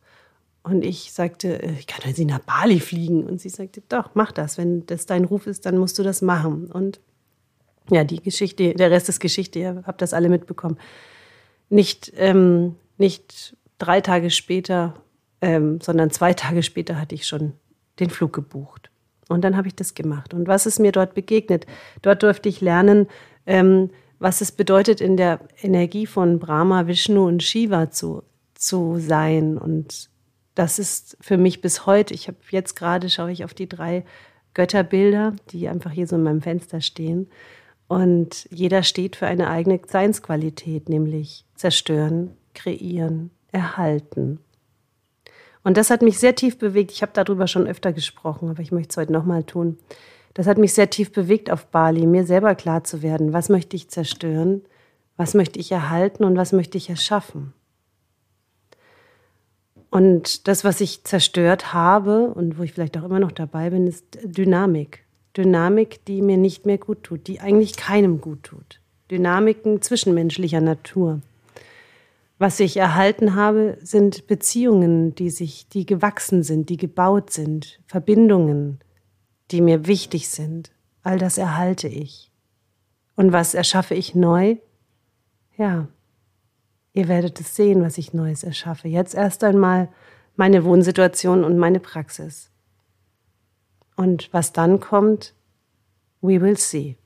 Und 0.63 0.85
ich 0.85 1.13
sagte, 1.13 1.61
äh, 1.61 1.73
ich 1.73 1.89
kann 1.89 2.01
doch 2.01 2.17
nicht 2.17 2.31
nach 2.31 2.39
Bali 2.39 2.79
fliegen. 2.79 3.25
Und 3.25 3.41
sie 3.41 3.49
sagte, 3.49 3.83
doch, 3.89 4.11
mach 4.15 4.31
das. 4.31 4.57
Wenn 4.57 4.87
das 4.87 5.05
dein 5.05 5.25
Ruf 5.25 5.49
ist, 5.49 5.67
dann 5.67 5.79
musst 5.79 5.99
du 5.99 6.05
das 6.05 6.23
machen. 6.23 6.71
Und 6.71 7.01
ja, 7.91 8.05
die 8.05 8.23
Geschichte, 8.23 8.75
der 8.75 8.93
Rest 8.93 9.09
ist 9.09 9.19
Geschichte, 9.19 9.59
ihr 9.59 9.83
habt 9.85 10.01
das 10.01 10.15
alle 10.15 10.29
mitbekommen. 10.29 10.79
Nicht, 11.71 12.13
ähm, 12.17 12.77
nicht 12.99 13.57
drei 13.81 14.01
Tage 14.01 14.31
später, 14.31 14.95
ähm, 15.41 15.81
sondern 15.81 16.11
zwei 16.11 16.35
Tage 16.35 16.63
später 16.63 17.01
hatte 17.01 17.17
ich 17.17 17.27
schon 17.27 17.55
den 17.99 18.11
Flug 18.11 18.33
gebucht. 18.33 18.91
Und 19.29 19.43
dann 19.43 19.57
habe 19.57 19.69
ich 19.69 19.75
das 19.75 19.95
gemacht. 19.95 20.35
Und 20.35 20.49
was 20.49 20.67
ist 20.67 20.79
mir 20.79 20.93
dort 20.93 21.15
begegnet? 21.15 21.67
Dort 22.03 22.23
durfte 22.23 22.49
ich 22.49 22.61
lernen, 22.61 23.09
ähm, 23.47 23.91
was 24.19 24.41
es 24.41 24.53
bedeutet, 24.53 25.01
in 25.01 25.17
der 25.17 25.41
Energie 25.63 26.07
von 26.07 26.39
Brahma, 26.39 26.87
Vishnu 26.87 27.27
und 27.27 27.43
Shiva 27.43 27.91
zu, 27.91 28.23
zu 28.55 28.99
sein. 28.99 29.57
Und 29.57 30.11
das 30.55 30.79
ist 30.79 31.17
für 31.21 31.39
mich 31.39 31.61
bis 31.61 31.87
heute, 31.87 32.13
ich 32.13 32.29
habe 32.29 32.39
jetzt 32.51 32.75
gerade, 32.75 33.09
schaue 33.09 33.33
ich 33.33 33.45
auf 33.45 33.55
die 33.55 33.69
drei 33.69 34.05
Götterbilder, 34.55 35.35
die 35.51 35.69
einfach 35.69 35.93
hier 35.93 36.07
so 36.07 36.17
in 36.17 36.25
meinem 36.25 36.43
Fenster 36.43 36.81
stehen. 36.81 37.31
Und 37.87 38.47
jeder 38.51 38.83
steht 38.83 39.17
für 39.17 39.27
eine 39.27 39.49
eigene 39.49 39.81
Seinsqualität, 39.87 40.89
nämlich 40.89 41.45
zerstören, 41.55 42.33
kreieren, 42.55 43.31
erhalten. 43.53 44.39
Und 45.63 45.77
das 45.77 45.91
hat 45.91 46.03
mich 46.03 46.19
sehr 46.19 46.35
tief 46.35 46.59
bewegt. 46.59 46.91
Ich 46.91 47.03
habe 47.03 47.13
darüber 47.15 47.47
schon 47.47 47.67
öfter 47.67 47.93
gesprochen, 47.93 48.49
aber 48.49 48.63
ich 48.63 48.73
möchte 48.73 48.91
es 48.91 48.97
heute 48.97 49.13
nochmal 49.13 49.45
tun. 49.45 49.79
Das 50.35 50.47
hat 50.47 50.59
mich 50.59 50.73
sehr 50.73 50.89
tief 50.89 51.13
bewegt 51.13 51.51
auf 51.51 51.67
Bali, 51.67 52.07
mir 52.07 52.25
selber 52.25 52.55
klar 52.55 52.85
zu 52.85 53.03
werden, 53.03 53.33
was 53.33 53.49
möchte 53.49 53.77
ich 53.77 53.89
zerstören, 53.89 54.63
was 55.17 55.35
möchte 55.35 55.59
ich 55.59 55.71
erhalten 55.73 56.25
und 56.25 56.37
was 56.37 56.53
möchte 56.53 56.79
ich 56.79 56.89
erschaffen. 56.89 57.53
Und 59.91 60.47
das, 60.47 60.65
was 60.65 60.81
ich 60.81 61.03
zerstört 61.05 61.75
habe 61.75 62.29
und 62.29 62.59
wo 62.59 62.63
ich 62.63 62.73
vielleicht 62.73 62.97
auch 62.97 63.05
immer 63.05 63.19
noch 63.19 63.33
dabei 63.33 63.71
bin, 63.71 63.89
ist 63.89 64.05
Dynamik. 64.23 65.05
Dynamik, 65.37 66.05
die 66.05 66.23
mir 66.23 66.37
nicht 66.37 66.65
mehr 66.65 66.79
gut 66.79 67.03
tut, 67.03 67.27
die 67.27 67.41
eigentlich 67.41 67.77
keinem 67.77 68.21
gut 68.21 68.45
tut. 68.45 68.81
Dynamiken 69.11 69.83
zwischenmenschlicher 69.83 70.61
Natur. 70.61 71.21
Was 72.41 72.59
ich 72.59 72.79
erhalten 72.79 73.35
habe, 73.35 73.77
sind 73.83 74.27
Beziehungen, 74.27 75.15
die 75.15 75.29
sich, 75.29 75.69
die 75.69 75.85
gewachsen 75.85 76.43
sind, 76.43 76.71
die 76.71 76.79
gebaut 76.79 77.31
sind, 77.31 77.79
Verbindungen, 77.85 78.79
die 79.51 79.61
mir 79.61 79.87
wichtig 79.87 80.31
sind. 80.31 80.73
All 81.03 81.19
das 81.19 81.37
erhalte 81.37 81.87
ich. 81.87 82.33
Und 83.15 83.33
was 83.33 83.53
erschaffe 83.53 83.95
ich 83.95 84.15
neu? 84.15 84.57
Ja, 85.59 85.89
ihr 86.95 87.09
werdet 87.09 87.39
es 87.41 87.57
sehen, 87.57 87.83
was 87.83 87.99
ich 87.99 88.15
Neues 88.15 88.43
erschaffe. 88.43 88.89
Jetzt 88.89 89.15
erst 89.15 89.45
einmal 89.45 89.91
meine 90.35 90.65
Wohnsituation 90.65 91.45
und 91.45 91.59
meine 91.59 91.79
Praxis. 91.79 92.51
Und 93.97 94.33
was 94.33 94.55
dann 94.55 94.81
kommt, 94.81 95.35
we 96.23 96.41
will 96.41 96.57
see. 96.57 96.97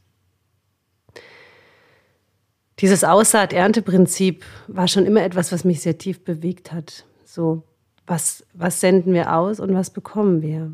Dieses 2.81 3.04
Aussaat-Ernte-Prinzip 3.04 4.45
war 4.66 4.88
schon 4.88 5.07
immer 5.07 5.23
etwas, 5.23 5.52
was 5.52 5.64
mich 5.64 5.81
sehr 5.81 5.97
tief 5.97 6.25
bewegt 6.25 6.73
hat. 6.73 7.04
So, 7.25 7.62
was, 8.07 8.45
was 8.52 8.81
senden 8.81 9.14
wir 9.14 9.35
aus 9.35 9.61
und 9.61 9.75
was 9.75 9.90
bekommen 9.90 10.43
wir? 10.43 10.73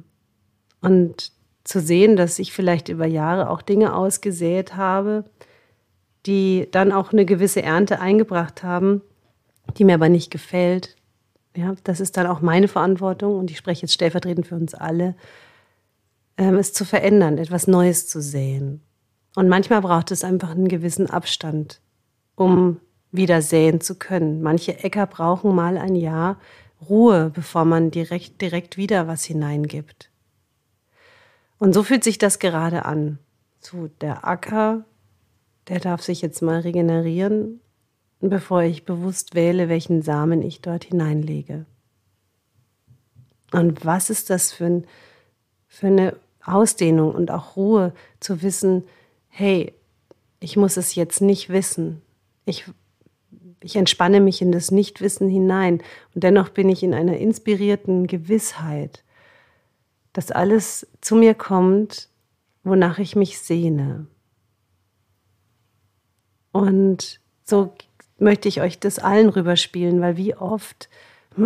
Und 0.81 1.33
zu 1.65 1.81
sehen, 1.81 2.17
dass 2.17 2.39
ich 2.39 2.53
vielleicht 2.53 2.89
über 2.89 3.07
Jahre 3.07 3.51
auch 3.51 3.61
Dinge 3.61 3.95
ausgesät 3.95 4.77
habe, 4.77 5.25
die 6.27 6.69
dann 6.71 6.91
auch 6.91 7.13
eine 7.13 7.27
gewisse 7.27 7.63
Ernte 7.63 8.01
eingebracht 8.01 8.63
haben, 8.63 9.03
die 9.77 9.85
mir 9.85 9.95
aber 9.95 10.09
nicht 10.09 10.31
gefällt. 10.31 10.97
Ja, 11.55 11.75
das 11.85 12.01
ist 12.01 12.17
dann 12.17 12.27
auch 12.27 12.41
meine 12.41 12.69
Verantwortung 12.69 13.39
und 13.39 13.51
ich 13.51 13.59
spreche 13.59 13.83
jetzt 13.83 13.93
stellvertretend 13.93 14.47
für 14.47 14.55
uns 14.55 14.75
alle, 14.75 15.17
ähm, 16.39 16.57
es 16.57 16.73
zu 16.73 16.85
verändern, 16.85 17.37
etwas 17.39 17.67
Neues 17.67 18.07
zu 18.07 18.23
sehen. 18.23 18.81
Und 19.37 19.49
manchmal 19.49 19.83
braucht 19.83 20.11
es 20.11 20.25
einfach 20.25 20.51
einen 20.51 20.69
gewissen 20.69 21.09
Abstand 21.09 21.81
um 22.41 22.81
wieder 23.13 23.43
säen 23.43 23.83
zu 23.83 23.97
können. 23.97 24.41
Manche 24.41 24.83
Äcker 24.83 25.07
brauchen 25.07 25.55
mal 25.55 25.77
ein 25.77 25.95
Jahr 25.95 26.41
Ruhe, 26.89 27.31
bevor 27.35 27.67
man 27.67 27.91
direkt, 27.91 28.41
direkt 28.41 28.79
wieder 28.79 29.07
was 29.07 29.25
hineingibt. 29.25 30.11
Und 31.59 31.75
so 31.75 31.83
fühlt 31.83 32.03
sich 32.03 32.17
das 32.17 32.39
gerade 32.39 32.87
an. 32.87 33.19
So, 33.59 33.89
der 34.01 34.27
Acker, 34.27 34.87
der 35.69 35.81
darf 35.81 36.01
sich 36.01 36.23
jetzt 36.23 36.41
mal 36.41 36.61
regenerieren, 36.61 37.61
bevor 38.21 38.63
ich 38.63 38.87
bewusst 38.87 39.35
wähle, 39.35 39.69
welchen 39.69 40.01
Samen 40.01 40.41
ich 40.41 40.63
dort 40.63 40.85
hineinlege. 40.85 41.67
Und 43.53 43.85
was 43.85 44.09
ist 44.09 44.31
das 44.31 44.51
für, 44.51 44.65
ein, 44.65 44.87
für 45.69 45.89
eine 45.89 46.17
Ausdehnung 46.43 47.15
und 47.15 47.31
auch 47.31 47.57
Ruhe 47.57 47.93
zu 48.19 48.41
wissen, 48.41 48.85
hey, 49.29 49.75
ich 50.39 50.57
muss 50.57 50.79
es 50.79 50.95
jetzt 50.95 51.21
nicht 51.21 51.51
wissen. 51.51 52.01
Ich, 52.45 52.65
ich 53.61 53.77
entspanne 53.77 54.21
mich 54.21 54.43
in 54.43 54.53
das 54.53 54.71
Nichtwissen 54.71 55.29
hinein 55.29 55.83
und 56.15 56.25
dennoch 56.25 56.49
bin 56.49 56.69
ich 56.69 56.83
in 56.83 56.95
einer 56.95 57.17
inspirierten 57.17 58.07
Gewissheit, 58.07 59.05
dass 60.13 60.31
alles 60.31 60.87
zu 61.01 61.17
mir 61.17 61.35
kommt, 61.35 62.09
wonach 62.65 62.99
ich 62.99 63.17
mich 63.17 63.39
sehne. 63.39 64.07
Und 66.53 67.21
so 67.45 67.73
möchte 68.19 68.49
ich 68.49 68.61
euch 68.61 68.79
das 68.79 68.99
allen 68.99 69.29
rüberspielen, 69.29 70.01
weil 70.01 70.17
wie 70.17 70.35
oft 70.35 70.89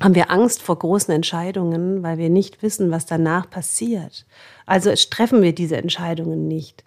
haben 0.00 0.14
wir 0.14 0.30
Angst 0.30 0.62
vor 0.62 0.78
großen 0.78 1.14
Entscheidungen, 1.14 2.02
weil 2.02 2.18
wir 2.18 2.30
nicht 2.30 2.62
wissen, 2.62 2.90
was 2.90 3.06
danach 3.06 3.48
passiert. 3.48 4.26
Also 4.66 4.92
treffen 5.10 5.42
wir 5.42 5.54
diese 5.54 5.76
Entscheidungen 5.76 6.48
nicht. 6.48 6.84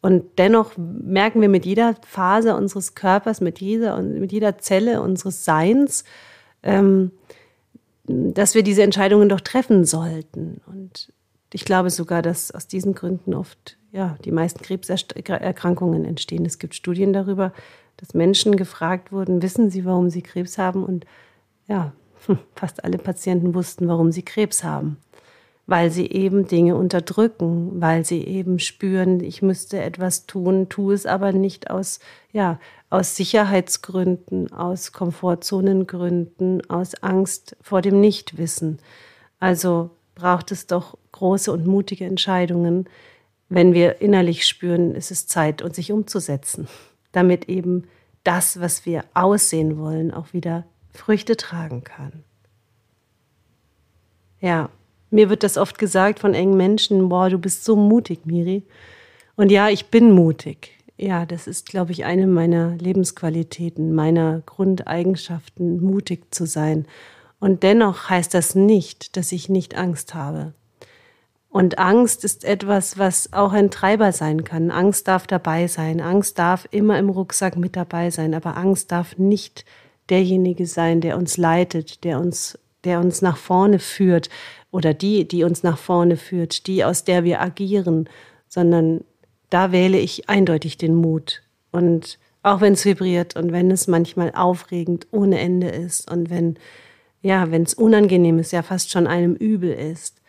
Und 0.00 0.38
dennoch 0.38 0.72
merken 0.76 1.40
wir 1.40 1.48
mit 1.48 1.66
jeder 1.66 1.96
Phase 2.06 2.54
unseres 2.56 2.94
Körpers, 2.94 3.40
mit 3.40 3.60
jeder, 3.60 4.00
mit 4.00 4.32
jeder 4.32 4.58
Zelle 4.58 5.02
unseres 5.02 5.44
Seins, 5.44 6.04
ähm, 6.62 7.10
dass 8.04 8.54
wir 8.54 8.62
diese 8.62 8.82
Entscheidungen 8.82 9.28
doch 9.28 9.40
treffen 9.40 9.84
sollten. 9.84 10.60
Und 10.66 11.12
ich 11.52 11.64
glaube 11.64 11.90
sogar, 11.90 12.22
dass 12.22 12.52
aus 12.52 12.68
diesen 12.68 12.94
Gründen 12.94 13.34
oft 13.34 13.76
ja, 13.90 14.16
die 14.24 14.32
meisten 14.32 14.62
Krebserkrankungen 14.62 16.04
entstehen. 16.04 16.44
Es 16.46 16.58
gibt 16.58 16.74
Studien 16.74 17.12
darüber, 17.12 17.52
dass 17.96 18.14
Menschen 18.14 18.56
gefragt 18.56 19.10
wurden, 19.10 19.42
wissen 19.42 19.70
sie, 19.70 19.84
warum 19.84 20.10
sie 20.10 20.22
Krebs 20.22 20.58
haben? 20.58 20.84
Und 20.84 21.06
ja, 21.66 21.92
fast 22.54 22.84
alle 22.84 22.98
Patienten 22.98 23.54
wussten, 23.54 23.88
warum 23.88 24.12
sie 24.12 24.22
Krebs 24.22 24.62
haben 24.62 24.98
weil 25.68 25.90
sie 25.90 26.06
eben 26.06 26.48
Dinge 26.48 26.76
unterdrücken, 26.76 27.78
weil 27.78 28.02
sie 28.02 28.24
eben 28.24 28.58
spüren, 28.58 29.20
ich 29.20 29.42
müsste 29.42 29.82
etwas 29.82 30.24
tun, 30.24 30.70
tue 30.70 30.94
es 30.94 31.04
aber 31.04 31.32
nicht 31.32 31.70
aus, 31.70 32.00
ja, 32.32 32.58
aus 32.88 33.16
Sicherheitsgründen, 33.16 34.50
aus 34.50 34.92
Komfortzonengründen, 34.92 36.68
aus 36.70 36.94
Angst 37.02 37.54
vor 37.60 37.82
dem 37.82 38.00
Nichtwissen. 38.00 38.78
Also 39.40 39.90
braucht 40.14 40.52
es 40.52 40.66
doch 40.66 40.96
große 41.12 41.52
und 41.52 41.66
mutige 41.66 42.06
Entscheidungen, 42.06 42.88
wenn 43.50 43.74
wir 43.74 44.00
innerlich 44.00 44.46
spüren, 44.46 44.94
es 44.94 45.10
ist 45.10 45.28
Zeit, 45.28 45.60
uns 45.60 45.76
sich 45.76 45.92
umzusetzen, 45.92 46.66
damit 47.12 47.50
eben 47.50 47.84
das, 48.24 48.58
was 48.58 48.86
wir 48.86 49.04
aussehen 49.12 49.78
wollen, 49.78 50.14
auch 50.14 50.32
wieder 50.32 50.64
Früchte 50.94 51.36
tragen 51.36 51.84
kann. 51.84 52.24
Ja, 54.40 54.70
mir 55.10 55.30
wird 55.30 55.42
das 55.42 55.56
oft 55.56 55.78
gesagt 55.78 56.18
von 56.18 56.34
engen 56.34 56.56
Menschen, 56.56 57.08
boah, 57.08 57.30
du 57.30 57.38
bist 57.38 57.64
so 57.64 57.76
mutig, 57.76 58.26
Miri. 58.26 58.64
Und 59.36 59.50
ja, 59.50 59.68
ich 59.68 59.86
bin 59.86 60.12
mutig. 60.12 60.72
Ja, 60.96 61.26
das 61.26 61.46
ist, 61.46 61.68
glaube 61.68 61.92
ich, 61.92 62.04
eine 62.04 62.26
meiner 62.26 62.76
Lebensqualitäten, 62.76 63.94
meiner 63.94 64.42
Grundeigenschaften, 64.46 65.80
mutig 65.80 66.34
zu 66.34 66.44
sein. 66.44 66.86
Und 67.38 67.62
dennoch 67.62 68.10
heißt 68.10 68.34
das 68.34 68.54
nicht, 68.54 69.16
dass 69.16 69.30
ich 69.30 69.48
nicht 69.48 69.76
Angst 69.76 70.14
habe. 70.14 70.54
Und 71.50 71.78
Angst 71.78 72.24
ist 72.24 72.44
etwas, 72.44 72.98
was 72.98 73.32
auch 73.32 73.52
ein 73.52 73.70
Treiber 73.70 74.12
sein 74.12 74.44
kann. 74.44 74.70
Angst 74.70 75.08
darf 75.08 75.26
dabei 75.26 75.66
sein. 75.66 76.00
Angst 76.00 76.38
darf 76.38 76.68
immer 76.70 76.98
im 76.98 77.08
Rucksack 77.08 77.56
mit 77.56 77.74
dabei 77.74 78.10
sein. 78.10 78.34
Aber 78.34 78.56
Angst 78.56 78.92
darf 78.92 79.16
nicht 79.18 79.64
derjenige 80.10 80.66
sein, 80.66 81.00
der 81.00 81.16
uns 81.16 81.36
leitet, 81.36 82.04
der 82.04 82.20
uns, 82.20 82.58
der 82.84 83.00
uns 83.00 83.22
nach 83.22 83.36
vorne 83.36 83.78
führt 83.78 84.28
oder 84.70 84.94
die, 84.94 85.26
die 85.26 85.44
uns 85.44 85.62
nach 85.62 85.78
vorne 85.78 86.16
führt, 86.16 86.66
die, 86.66 86.84
aus 86.84 87.04
der 87.04 87.24
wir 87.24 87.40
agieren, 87.40 88.08
sondern 88.48 89.04
da 89.50 89.72
wähle 89.72 89.98
ich 89.98 90.28
eindeutig 90.28 90.76
den 90.76 90.94
Mut. 90.94 91.42
Und 91.70 92.18
auch 92.42 92.60
wenn 92.60 92.74
es 92.74 92.84
vibriert 92.84 93.36
und 93.36 93.52
wenn 93.52 93.70
es 93.70 93.88
manchmal 93.88 94.32
aufregend 94.34 95.06
ohne 95.10 95.38
Ende 95.38 95.68
ist 95.68 96.10
und 96.10 96.30
wenn, 96.30 96.58
ja, 97.20 97.50
wenn 97.50 97.62
es 97.62 97.74
unangenehm 97.74 98.38
ist, 98.38 98.52
ja 98.52 98.62
fast 98.62 98.90
schon 98.90 99.06
einem 99.06 99.34
übel 99.34 99.72
ist, 99.72 100.22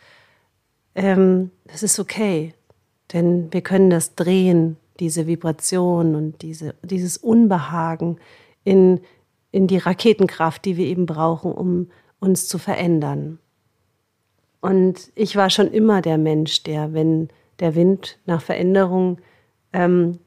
ähm, 0.94 1.50
das 1.64 1.82
ist 1.82 1.98
okay. 1.98 2.54
Denn 3.12 3.52
wir 3.52 3.60
können 3.60 3.90
das 3.90 4.14
drehen, 4.14 4.76
diese 4.98 5.26
Vibration 5.26 6.14
und 6.14 6.42
diese, 6.42 6.74
dieses 6.82 7.16
Unbehagen 7.16 8.18
in, 8.64 9.00
in 9.50 9.66
die 9.66 9.78
Raketenkraft, 9.78 10.64
die 10.64 10.76
wir 10.76 10.86
eben 10.86 11.06
brauchen, 11.06 11.52
um 11.52 11.90
uns 12.20 12.46
zu 12.46 12.58
verändern. 12.58 13.38
Und 14.60 15.10
ich 15.14 15.36
war 15.36 15.50
schon 15.50 15.72
immer 15.72 16.02
der 16.02 16.18
Mensch, 16.18 16.62
der, 16.62 16.92
wenn 16.92 17.28
der 17.60 17.74
Wind 17.74 18.18
nach 18.26 18.42
Veränderung 18.42 19.18
ähm, 19.72 20.18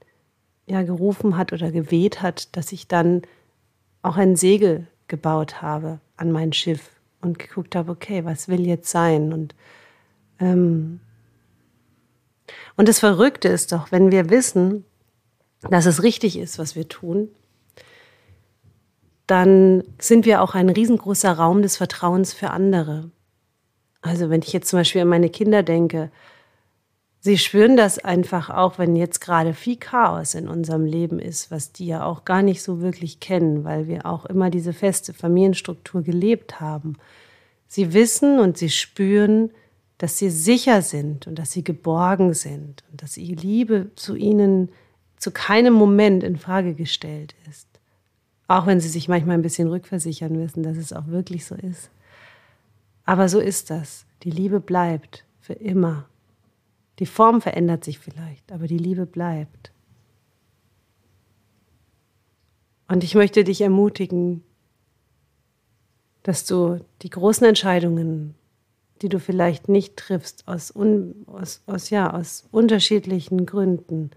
ja, 0.65 0.81
gerufen 0.81 1.37
hat 1.37 1.53
oder 1.53 1.71
geweht 1.71 2.21
hat, 2.21 2.55
dass 2.55 2.71
ich 2.71 2.87
dann 2.87 3.21
auch 4.01 4.17
ein 4.17 4.35
Segel 4.35 4.87
gebaut 5.07 5.61
habe 5.61 5.99
an 6.17 6.31
mein 6.31 6.53
Schiff 6.53 6.89
und 7.21 7.39
geguckt 7.39 7.75
habe, 7.75 7.91
okay, 7.91 8.25
was 8.25 8.47
will 8.47 8.65
jetzt 8.65 8.89
sein? 8.89 9.33
Und, 9.33 9.55
ähm, 10.39 10.99
und 12.75 12.87
das 12.87 12.99
Verrückte 12.99 13.49
ist 13.49 13.71
doch, 13.71 13.91
wenn 13.91 14.11
wir 14.11 14.29
wissen, 14.29 14.85
dass 15.69 15.85
es 15.85 16.03
richtig 16.03 16.37
ist, 16.37 16.59
was 16.59 16.75
wir 16.75 16.87
tun, 16.87 17.29
dann 19.27 19.83
sind 19.99 20.25
wir 20.25 20.41
auch 20.41 20.55
ein 20.55 20.69
riesengroßer 20.69 21.31
Raum 21.31 21.61
des 21.61 21.77
Vertrauens 21.77 22.33
für 22.33 22.49
andere. 22.49 23.09
Also 24.01 24.29
wenn 24.29 24.41
ich 24.41 24.51
jetzt 24.51 24.69
zum 24.69 24.79
Beispiel 24.79 25.01
an 25.01 25.07
meine 25.07 25.29
Kinder 25.29 25.63
denke, 25.63 26.11
sie 27.21 27.37
spüren 27.37 27.77
das 27.77 27.99
einfach 27.99 28.49
auch, 28.49 28.77
wenn 28.77 28.97
jetzt 28.97 29.21
gerade 29.21 29.53
viel 29.53 29.77
Chaos 29.77 30.35
in 30.35 30.49
unserem 30.49 30.85
Leben 30.85 31.19
ist, 31.19 31.51
was 31.51 31.71
die 31.71 31.87
ja 31.87 32.05
auch 32.05 32.25
gar 32.25 32.41
nicht 32.41 32.61
so 32.61 32.81
wirklich 32.81 33.21
kennen, 33.21 33.63
weil 33.63 33.87
wir 33.87 34.05
auch 34.05 34.25
immer 34.25 34.49
diese 34.49 34.73
feste 34.73 35.13
Familienstruktur 35.13 36.01
gelebt 36.01 36.59
haben. 36.59 36.97
Sie 37.69 37.93
wissen 37.93 38.39
und 38.39 38.57
sie 38.57 38.69
spüren, 38.69 39.51
dass 39.97 40.17
sie 40.17 40.29
sicher 40.29 40.81
sind 40.81 41.27
und 41.27 41.39
dass 41.39 41.53
sie 41.53 41.63
geborgen 41.63 42.33
sind 42.33 42.83
und 42.91 43.01
dass 43.01 43.15
ihre 43.15 43.39
Liebe 43.39 43.91
zu 43.95 44.15
ihnen 44.15 44.69
zu 45.17 45.31
keinem 45.31 45.73
Moment 45.73 46.23
in 46.23 46.35
Frage 46.35 46.73
gestellt 46.73 47.35
ist. 47.49 47.72
Auch 48.47 48.65
wenn 48.65 48.79
sie 48.79 48.89
sich 48.89 49.07
manchmal 49.07 49.37
ein 49.37 49.41
bisschen 49.41 49.67
rückversichern 49.67 50.33
müssen, 50.33 50.63
dass 50.63 50.77
es 50.77 50.93
auch 50.93 51.07
wirklich 51.07 51.45
so 51.45 51.55
ist. 51.55 51.89
Aber 53.05 53.29
so 53.29 53.39
ist 53.39 53.69
das. 53.69 54.05
Die 54.23 54.31
Liebe 54.31 54.59
bleibt 54.59 55.25
für 55.39 55.53
immer. 55.53 56.05
Die 56.99 57.05
Form 57.05 57.41
verändert 57.41 57.83
sich 57.83 57.99
vielleicht, 57.99 58.51
aber 58.51 58.67
die 58.67 58.77
Liebe 58.77 59.05
bleibt. 59.05 59.71
Und 62.87 63.03
ich 63.03 63.15
möchte 63.15 63.43
dich 63.43 63.61
ermutigen, 63.61 64.43
dass 66.21 66.45
du 66.45 66.79
die 67.01 67.09
großen 67.09 67.45
Entscheidungen, 67.45 68.35
die 69.01 69.09
du 69.09 69.19
vielleicht 69.19 69.67
nicht 69.67 69.97
triffst, 69.97 70.47
aus, 70.47 70.73
un, 70.73 71.25
aus, 71.27 71.61
aus, 71.65 71.89
ja, 71.89 72.13
aus 72.13 72.47
unterschiedlichen 72.51 73.45
Gründen, 73.45 74.11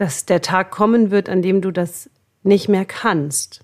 dass 0.00 0.24
der 0.24 0.40
Tag 0.40 0.70
kommen 0.70 1.10
wird, 1.10 1.28
an 1.28 1.42
dem 1.42 1.60
du 1.60 1.70
das 1.70 2.08
nicht 2.42 2.70
mehr 2.70 2.86
kannst. 2.86 3.60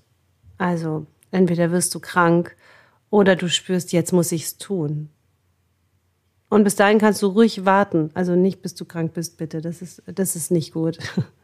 Also 0.59 1.07
entweder 1.31 1.71
wirst 1.71 1.95
du 1.95 1.99
krank 1.99 2.55
oder 3.09 3.35
du 3.35 3.49
spürst, 3.49 3.91
jetzt 3.91 4.13
muss 4.13 4.31
ich 4.31 4.43
es 4.43 4.57
tun. 4.59 5.09
Und 6.47 6.63
bis 6.63 6.75
dahin 6.75 6.99
kannst 6.99 7.23
du 7.23 7.25
ruhig 7.25 7.65
warten. 7.65 8.11
Also 8.13 8.35
nicht, 8.35 8.61
bis 8.61 8.75
du 8.75 8.85
krank 8.85 9.15
bist, 9.15 9.37
bitte. 9.37 9.61
Das 9.61 9.81
ist, 9.81 10.03
das 10.05 10.35
ist 10.35 10.51
nicht 10.51 10.73
gut. 10.73 10.99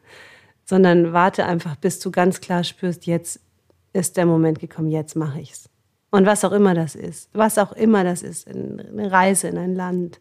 Sondern 0.63 1.11
warte 1.11 1.47
einfach, 1.47 1.75
bis 1.75 1.97
du 1.97 2.11
ganz 2.11 2.39
klar 2.39 2.63
spürst, 2.63 3.07
jetzt 3.07 3.39
ist 3.93 4.15
der 4.15 4.27
Moment 4.27 4.59
gekommen, 4.59 4.91
jetzt 4.91 5.15
mache 5.15 5.41
ich's. 5.41 5.69
Und 6.11 6.27
was 6.27 6.45
auch 6.45 6.51
immer 6.51 6.75
das 6.75 6.93
ist, 6.93 7.31
was 7.33 7.57
auch 7.57 7.71
immer 7.71 8.03
das 8.03 8.21
ist, 8.21 8.47
eine 8.47 9.11
Reise 9.11 9.47
in 9.47 9.57
ein 9.57 9.73
Land, 9.73 10.19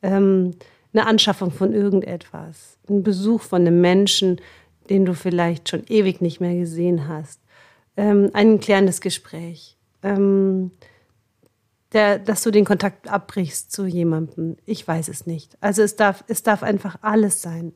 ähm, 0.00 0.54
eine 0.92 1.06
Anschaffung 1.06 1.50
von 1.50 1.72
irgendetwas, 1.72 2.78
ein 2.88 3.02
Besuch 3.02 3.42
von 3.42 3.62
einem 3.62 3.80
Menschen, 3.80 4.40
den 4.90 5.04
du 5.04 5.14
vielleicht 5.14 5.68
schon 5.68 5.84
ewig 5.88 6.20
nicht 6.20 6.40
mehr 6.40 6.54
gesehen 6.54 7.08
hast, 7.08 7.40
ähm, 7.96 8.30
ein 8.32 8.60
klärendes 8.60 9.00
Gespräch, 9.00 9.76
ähm, 10.02 10.70
der, 11.92 12.18
dass 12.18 12.42
du 12.42 12.50
den 12.50 12.64
Kontakt 12.64 13.08
abbrichst 13.08 13.70
zu 13.70 13.86
jemandem. 13.86 14.56
Ich 14.64 14.86
weiß 14.86 15.08
es 15.08 15.26
nicht. 15.26 15.56
Also 15.60 15.82
es 15.82 15.96
darf, 15.96 16.24
es 16.28 16.42
darf 16.42 16.62
einfach 16.62 16.96
alles 17.02 17.42
sein. 17.42 17.72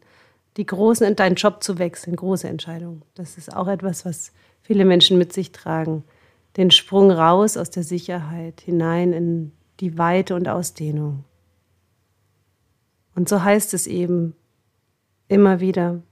Die 0.56 0.64
großen, 0.64 1.14
deinen 1.16 1.34
Job 1.34 1.62
zu 1.62 1.78
wechseln, 1.78 2.16
große 2.16 2.48
Entscheidung. 2.48 3.02
Das 3.14 3.36
ist 3.36 3.54
auch 3.54 3.68
etwas, 3.68 4.06
was 4.06 4.32
viele 4.62 4.86
Menschen 4.86 5.18
mit 5.18 5.32
sich 5.34 5.52
tragen. 5.52 6.02
Den 6.56 6.70
Sprung 6.70 7.10
raus 7.10 7.58
aus 7.58 7.68
der 7.70 7.82
Sicherheit 7.82 8.62
hinein 8.62 9.12
in 9.12 9.52
die 9.80 9.98
Weite 9.98 10.34
und 10.34 10.48
Ausdehnung. 10.48 11.24
Und 13.16 13.28
so 13.28 13.42
heißt 13.42 13.74
es 13.74 13.86
eben 13.86 14.34
immer 15.26 15.58
wieder, 15.58 16.02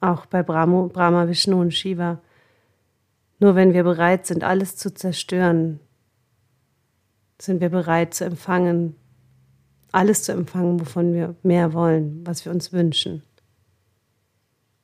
auch 0.00 0.26
bei 0.26 0.42
Brahmo, 0.44 0.86
Brahma, 0.88 1.26
Vishnu 1.26 1.60
und 1.60 1.72
Shiva, 1.72 2.20
nur 3.40 3.54
wenn 3.54 3.72
wir 3.72 3.82
bereit 3.82 4.26
sind, 4.26 4.44
alles 4.44 4.76
zu 4.76 4.92
zerstören, 4.92 5.80
sind 7.40 7.60
wir 7.60 7.70
bereit 7.70 8.14
zu 8.14 8.24
empfangen, 8.24 8.94
alles 9.90 10.22
zu 10.22 10.32
empfangen, 10.32 10.78
wovon 10.78 11.14
wir 11.14 11.34
mehr 11.42 11.72
wollen, 11.72 12.26
was 12.26 12.44
wir 12.44 12.52
uns 12.52 12.72
wünschen. 12.72 13.22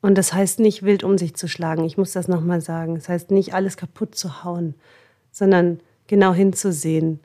Und 0.00 0.16
das 0.16 0.32
heißt 0.32 0.60
nicht 0.60 0.82
wild 0.82 1.04
um 1.04 1.18
sich 1.18 1.34
zu 1.34 1.46
schlagen, 1.46 1.84
ich 1.84 1.98
muss 1.98 2.12
das 2.12 2.26
nochmal 2.26 2.62
sagen. 2.62 2.94
Das 2.94 3.08
heißt 3.08 3.30
nicht 3.30 3.54
alles 3.54 3.76
kaputt 3.76 4.14
zu 4.14 4.44
hauen, 4.44 4.74
sondern 5.30 5.80
genau 6.06 6.32
hinzusehen, 6.32 7.20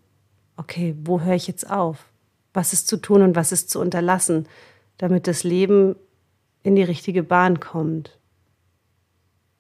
okay, 0.58 0.96
wo 1.04 1.22
höre 1.22 1.36
ich 1.36 1.48
jetzt 1.48 1.70
auf? 1.70 2.10
Was 2.54 2.74
ist 2.74 2.88
zu 2.88 2.98
tun 2.98 3.22
und 3.22 3.36
was 3.36 3.52
ist 3.52 3.70
zu 3.70 3.80
unterlassen, 3.80 4.48
damit 4.98 5.28
das 5.28 5.44
Leben 5.44 5.96
in 6.64 6.76
die 6.76 6.84
richtige 6.84 7.24
Bahn 7.24 7.60
kommt. 7.60 8.18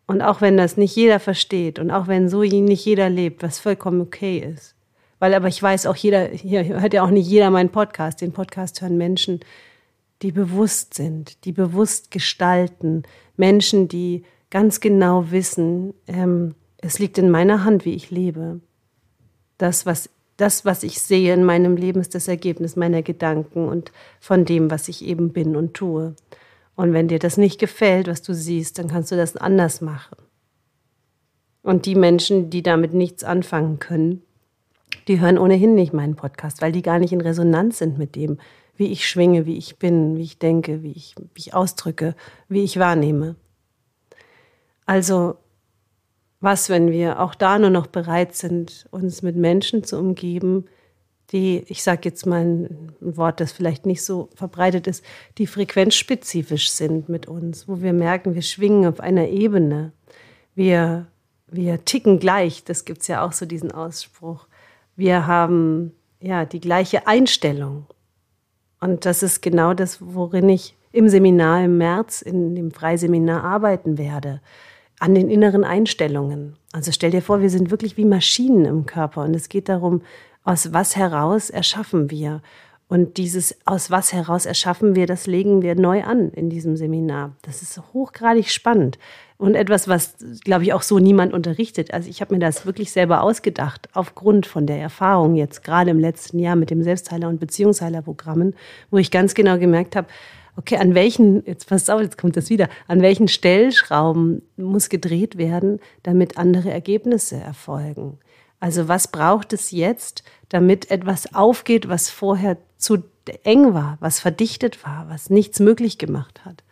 Und 0.05 0.21
auch 0.21 0.41
wenn 0.41 0.57
das 0.57 0.75
nicht 0.75 0.95
jeder 0.95 1.19
versteht 1.19 1.77
und 1.77 1.91
auch 1.91 2.07
wenn 2.07 2.29
so 2.29 2.41
nicht 2.41 2.83
jeder 2.83 3.09
lebt, 3.09 3.43
was 3.43 3.59
vollkommen 3.59 4.01
okay 4.01 4.39
ist. 4.39 4.75
Weil 5.19 5.33
aber 5.33 5.47
ich 5.47 5.61
weiß 5.61 5.85
auch 5.85 5.95
jeder, 5.95 6.27
hier 6.29 6.65
hört 6.65 6.93
ja 6.93 7.03
auch 7.03 7.09
nicht 7.09 7.27
jeder 7.27 7.51
meinen 7.51 7.69
Podcast. 7.69 8.21
Den 8.21 8.31
Podcast 8.31 8.81
hören 8.81 8.97
Menschen, 8.97 9.41
die 10.21 10.31
bewusst 10.31 10.93
sind, 10.93 11.45
die 11.45 11.51
bewusst 11.51 12.09
gestalten. 12.09 13.03
Menschen, 13.37 13.87
die 13.87 14.23
ganz 14.49 14.79
genau 14.79 15.31
wissen, 15.31 15.93
ähm, 16.07 16.55
es 16.77 16.99
liegt 16.99 17.17
in 17.17 17.29
meiner 17.29 17.63
Hand, 17.63 17.85
wie 17.85 17.93
ich 17.93 18.09
lebe. 18.09 18.61
Das 19.57 19.85
was, 19.85 20.09
das, 20.39 20.63
was 20.63 20.83
ich 20.83 21.01
sehe 21.01 21.33
in 21.33 21.43
meinem 21.43 21.75
Leben, 21.75 21.99
ist 21.99 22.15
das 22.15 22.27
Ergebnis 22.27 22.75
meiner 22.75 23.01
Gedanken 23.01 23.67
und 23.67 23.91
von 24.19 24.45
dem, 24.45 24.71
was 24.71 24.87
ich 24.87 25.03
eben 25.05 25.33
bin 25.33 25.55
und 25.55 25.73
tue. 25.73 26.15
Und 26.75 26.93
wenn 26.93 27.09
dir 27.09 27.19
das 27.19 27.37
nicht 27.37 27.59
gefällt, 27.59 28.07
was 28.07 28.21
du 28.21 28.33
siehst, 28.33 28.79
dann 28.79 28.87
kannst 28.87 29.11
du 29.11 29.17
das 29.17 29.35
anders 29.35 29.81
machen. 29.81 30.15
Und 31.61 31.85
die 31.85 31.95
Menschen, 31.95 32.49
die 32.49 32.63
damit 32.63 32.93
nichts 32.93 33.23
anfangen 33.23 33.79
können, 33.79 34.21
die 35.09 35.19
hören 35.19 35.37
ohnehin 35.37 35.75
nicht 35.75 35.91
meinen 35.91 36.15
Podcast, 36.15 36.61
weil 36.61 36.71
die 36.71 36.81
gar 36.81 36.99
nicht 36.99 37.11
in 37.11 37.21
Resonanz 37.21 37.79
sind 37.79 37.97
mit 37.97 38.15
dem, 38.15 38.37
wie 38.77 38.87
ich 38.87 39.07
schwinge, 39.09 39.45
wie 39.45 39.57
ich 39.57 39.77
bin, 39.77 40.15
wie 40.15 40.23
ich 40.23 40.39
denke, 40.39 40.83
wie 40.83 40.93
ich, 40.93 41.15
wie 41.35 41.51
ausdrücke, 41.51 42.15
wie 42.47 42.63
ich 42.63 42.79
wahrnehme. 42.79 43.35
Also, 44.85 45.35
was, 46.41 46.69
wenn 46.69 46.91
wir 46.91 47.19
auch 47.19 47.35
da 47.35 47.59
nur 47.59 47.69
noch 47.69 47.87
bereit 47.87 48.35
sind, 48.35 48.87
uns 48.91 49.21
mit 49.21 49.35
Menschen 49.35 49.83
zu 49.83 49.97
umgeben, 49.97 50.65
die, 51.31 51.63
ich 51.67 51.83
sage 51.83 52.01
jetzt 52.05 52.25
mal 52.25 52.41
ein 52.41 52.91
Wort, 52.99 53.39
das 53.39 53.51
vielleicht 53.51 53.85
nicht 53.85 54.03
so 54.03 54.29
verbreitet 54.35 54.87
ist, 54.87 55.03
die 55.37 55.47
frequenzspezifisch 55.47 56.71
sind 56.71 57.07
mit 57.07 57.27
uns, 57.27 57.67
wo 57.67 57.81
wir 57.81 57.93
merken, 57.93 58.35
wir 58.35 58.41
schwingen 58.41 58.87
auf 58.87 58.99
einer 58.99 59.27
Ebene. 59.27 59.91
Wir, 60.55 61.07
wir 61.47 61.85
ticken 61.85 62.19
gleich, 62.19 62.63
das 62.63 62.85
gibt 62.85 63.01
es 63.01 63.07
ja 63.07 63.23
auch 63.23 63.33
so 63.33 63.45
diesen 63.45 63.71
Ausspruch. 63.71 64.47
Wir 64.95 65.27
haben 65.27 65.93
ja 66.19 66.45
die 66.45 66.59
gleiche 66.59 67.05
Einstellung. 67.05 67.85
Und 68.79 69.05
das 69.05 69.21
ist 69.21 69.41
genau 69.41 69.73
das, 69.73 69.99
worin 70.01 70.49
ich 70.49 70.75
im 70.91 71.09
Seminar 71.09 71.63
im 71.63 71.77
März, 71.77 72.21
in 72.21 72.55
dem 72.55 72.71
Freiseminar 72.71 73.43
arbeiten 73.43 73.97
werde. 73.97 74.41
An 74.99 75.15
den 75.15 75.29
inneren 75.29 75.63
Einstellungen. 75.63 76.55
Also 76.71 76.91
stell 76.91 77.11
dir 77.11 77.21
vor, 77.21 77.41
wir 77.41 77.49
sind 77.49 77.71
wirklich 77.71 77.97
wie 77.97 78.05
Maschinen 78.05 78.65
im 78.65 78.85
Körper 78.85 79.23
und 79.23 79.35
es 79.35 79.49
geht 79.49 79.69
darum, 79.69 80.01
aus 80.43 80.73
was 80.73 80.95
heraus 80.95 81.49
erschaffen 81.49 82.11
wir. 82.11 82.41
Und 82.87 83.17
dieses 83.17 83.55
aus 83.65 83.91
was 83.91 84.13
heraus 84.13 84.45
erschaffen 84.45 84.95
wir, 84.95 85.05
das 85.05 85.27
legen 85.27 85.61
wir 85.61 85.75
neu 85.75 86.03
an 86.03 86.31
in 86.31 86.49
diesem 86.49 86.75
Seminar. 86.75 87.35
Das 87.43 87.61
ist 87.61 87.79
hochgradig 87.93 88.49
spannend 88.49 88.97
und 89.39 89.55
etwas, 89.55 89.87
was, 89.87 90.15
glaube 90.43 90.63
ich, 90.63 90.73
auch 90.73 90.81
so 90.81 90.99
niemand 90.99 91.31
unterrichtet. 91.31 91.93
Also 91.93 92.09
ich 92.09 92.19
habe 92.19 92.33
mir 92.33 92.39
das 92.39 92.65
wirklich 92.65 92.91
selber 92.91 93.21
ausgedacht, 93.21 93.87
aufgrund 93.93 94.45
von 94.45 94.67
der 94.67 94.79
Erfahrung 94.79 95.35
jetzt 95.35 95.63
gerade 95.63 95.91
im 95.91 95.99
letzten 95.99 96.39
Jahr 96.39 96.57
mit 96.57 96.71
dem 96.71 96.83
Selbstheiler- 96.83 97.29
und 97.29 97.39
Beziehungsheilerprogrammen, 97.39 98.53
wo 98.91 98.97
ich 98.97 99.11
ganz 99.11 99.35
genau 99.35 99.57
gemerkt 99.57 99.95
habe, 99.95 100.07
okay, 100.59 100.75
an 100.75 100.93
welchen, 100.93 101.45
jetzt 101.45 101.67
pass 101.67 101.89
auf, 101.89 102.01
jetzt 102.01 102.17
kommt 102.17 102.35
das 102.35 102.49
wieder, 102.49 102.67
an 102.87 103.01
welchen 103.01 103.29
Stellschrauben 103.29 104.41
muss 104.57 104.89
gedreht 104.89 105.37
werden, 105.37 105.79
damit 106.03 106.37
andere 106.37 106.69
Ergebnisse 106.69 107.37
erfolgen. 107.37 108.19
Also 108.59 108.89
was 108.89 109.07
braucht 109.07 109.53
es 109.53 109.71
jetzt, 109.71 110.23
damit 110.49 110.91
etwas 110.91 111.33
aufgeht, 111.33 111.87
was 111.87 112.09
vorher 112.09 112.57
zu 112.77 113.03
eng 113.43 113.73
war, 113.73 113.97
was 114.01 114.19
verdichtet 114.19 114.83
war, 114.83 115.05
was 115.07 115.29
nichts 115.29 115.61
möglich 115.61 115.97
gemacht 115.97 116.43
hat. 116.43 116.63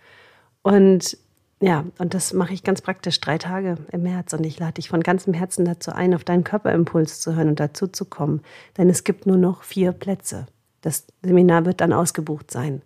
Und 0.64 1.18
ja, 1.62 1.86
und 1.98 2.14
das 2.14 2.34
mache 2.34 2.54
ich 2.54 2.64
ganz 2.64 2.82
praktisch 2.82 3.22
drei 3.22 3.38
Tage 3.38 3.78
im 3.94 4.04
März 4.04 4.34
und 4.34 4.46
ich 4.46 4.60
lade 4.60 4.74
dich 4.74 4.90
von 4.90 5.02
ganzem 5.02 5.34
Herzen 5.34 5.64
dazu 5.64 5.92
ein, 5.92 6.14
auf 6.14 6.26
deinen 6.26 6.44
Körperimpuls 6.44 7.22
zu 7.22 7.36
hören 7.36 7.48
und 7.48 7.60
dazu 7.62 7.88
zu 7.88 8.04
kommen, 8.04 8.42
denn 8.78 8.90
es 8.90 9.06
gibt 9.06 9.26
nur 9.26 9.38
noch 9.38 9.64
vier 9.64 9.94
Plätze. 9.94 10.46
Das 10.82 11.06
Seminar 11.24 11.66
wird 11.66 11.80
dann 11.80 11.94
ausgebucht 11.94 12.52
sein. 12.52 12.82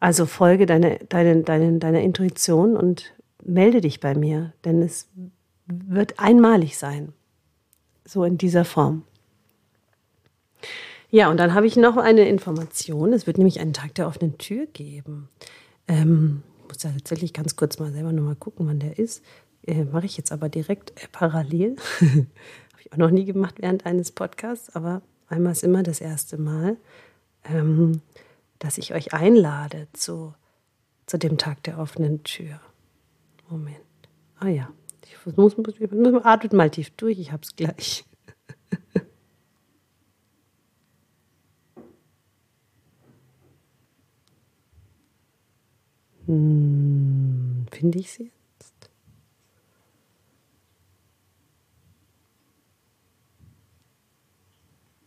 Also 0.00 0.26
folge 0.26 0.66
deiner 0.66 0.96
deine, 1.08 1.42
deine, 1.42 1.78
deine 1.78 2.02
Intuition 2.02 2.76
und 2.76 3.12
melde 3.44 3.80
dich 3.80 4.00
bei 4.00 4.14
mir, 4.14 4.52
denn 4.64 4.82
es 4.82 5.08
wird 5.66 6.18
einmalig 6.18 6.78
sein. 6.78 7.12
So 8.04 8.24
in 8.24 8.38
dieser 8.38 8.64
Form. 8.64 9.04
Ja, 11.10 11.28
und 11.28 11.38
dann 11.38 11.54
habe 11.54 11.66
ich 11.66 11.76
noch 11.76 11.96
eine 11.96 12.28
Information. 12.28 13.12
Es 13.12 13.26
wird 13.26 13.36
nämlich 13.36 13.60
einen 13.60 13.72
Tag 13.72 13.94
der 13.94 14.06
offenen 14.06 14.38
Tür 14.38 14.66
geben. 14.66 15.28
Ähm, 15.88 16.42
ich 16.58 16.68
muss 16.68 16.78
da 16.78 16.90
tatsächlich 16.90 17.32
ganz 17.32 17.56
kurz 17.56 17.78
mal 17.78 17.92
selber 17.92 18.12
nochmal 18.12 18.36
gucken, 18.36 18.66
wann 18.68 18.78
der 18.78 18.98
ist. 18.98 19.22
Äh, 19.66 19.84
Mache 19.84 20.06
ich 20.06 20.16
jetzt 20.16 20.32
aber 20.32 20.48
direkt 20.48 20.90
äh, 21.02 21.06
parallel. 21.10 21.76
habe 22.00 22.26
ich 22.80 22.92
auch 22.92 22.96
noch 22.96 23.10
nie 23.10 23.24
gemacht 23.24 23.56
während 23.58 23.86
eines 23.86 24.12
Podcasts, 24.12 24.74
aber 24.74 25.02
einmal 25.28 25.52
ist 25.52 25.64
immer 25.64 25.82
das 25.82 26.00
erste 26.00 26.38
Mal. 26.38 26.76
Ähm, 27.44 28.02
dass 28.60 28.78
ich 28.78 28.94
euch 28.94 29.12
einlade 29.12 29.88
zu, 29.92 30.32
zu 31.06 31.18
dem 31.18 31.36
Tag 31.38 31.64
der 31.64 31.78
offenen 31.78 32.22
Tür. 32.22 32.60
Moment. 33.48 33.80
Ah 34.38 34.46
ja, 34.48 34.72
ich 35.02 35.16
muss, 35.36 35.56
muss, 35.56 35.74
atmet 36.24 36.52
mal 36.52 36.70
tief 36.70 36.90
durch, 36.90 37.18
ich 37.18 37.32
hab's 37.32 37.56
gleich. 37.56 38.04
hm, 46.26 47.66
Finde 47.72 47.98
ich 47.98 48.12
sie 48.12 48.30
jetzt? 48.58 48.90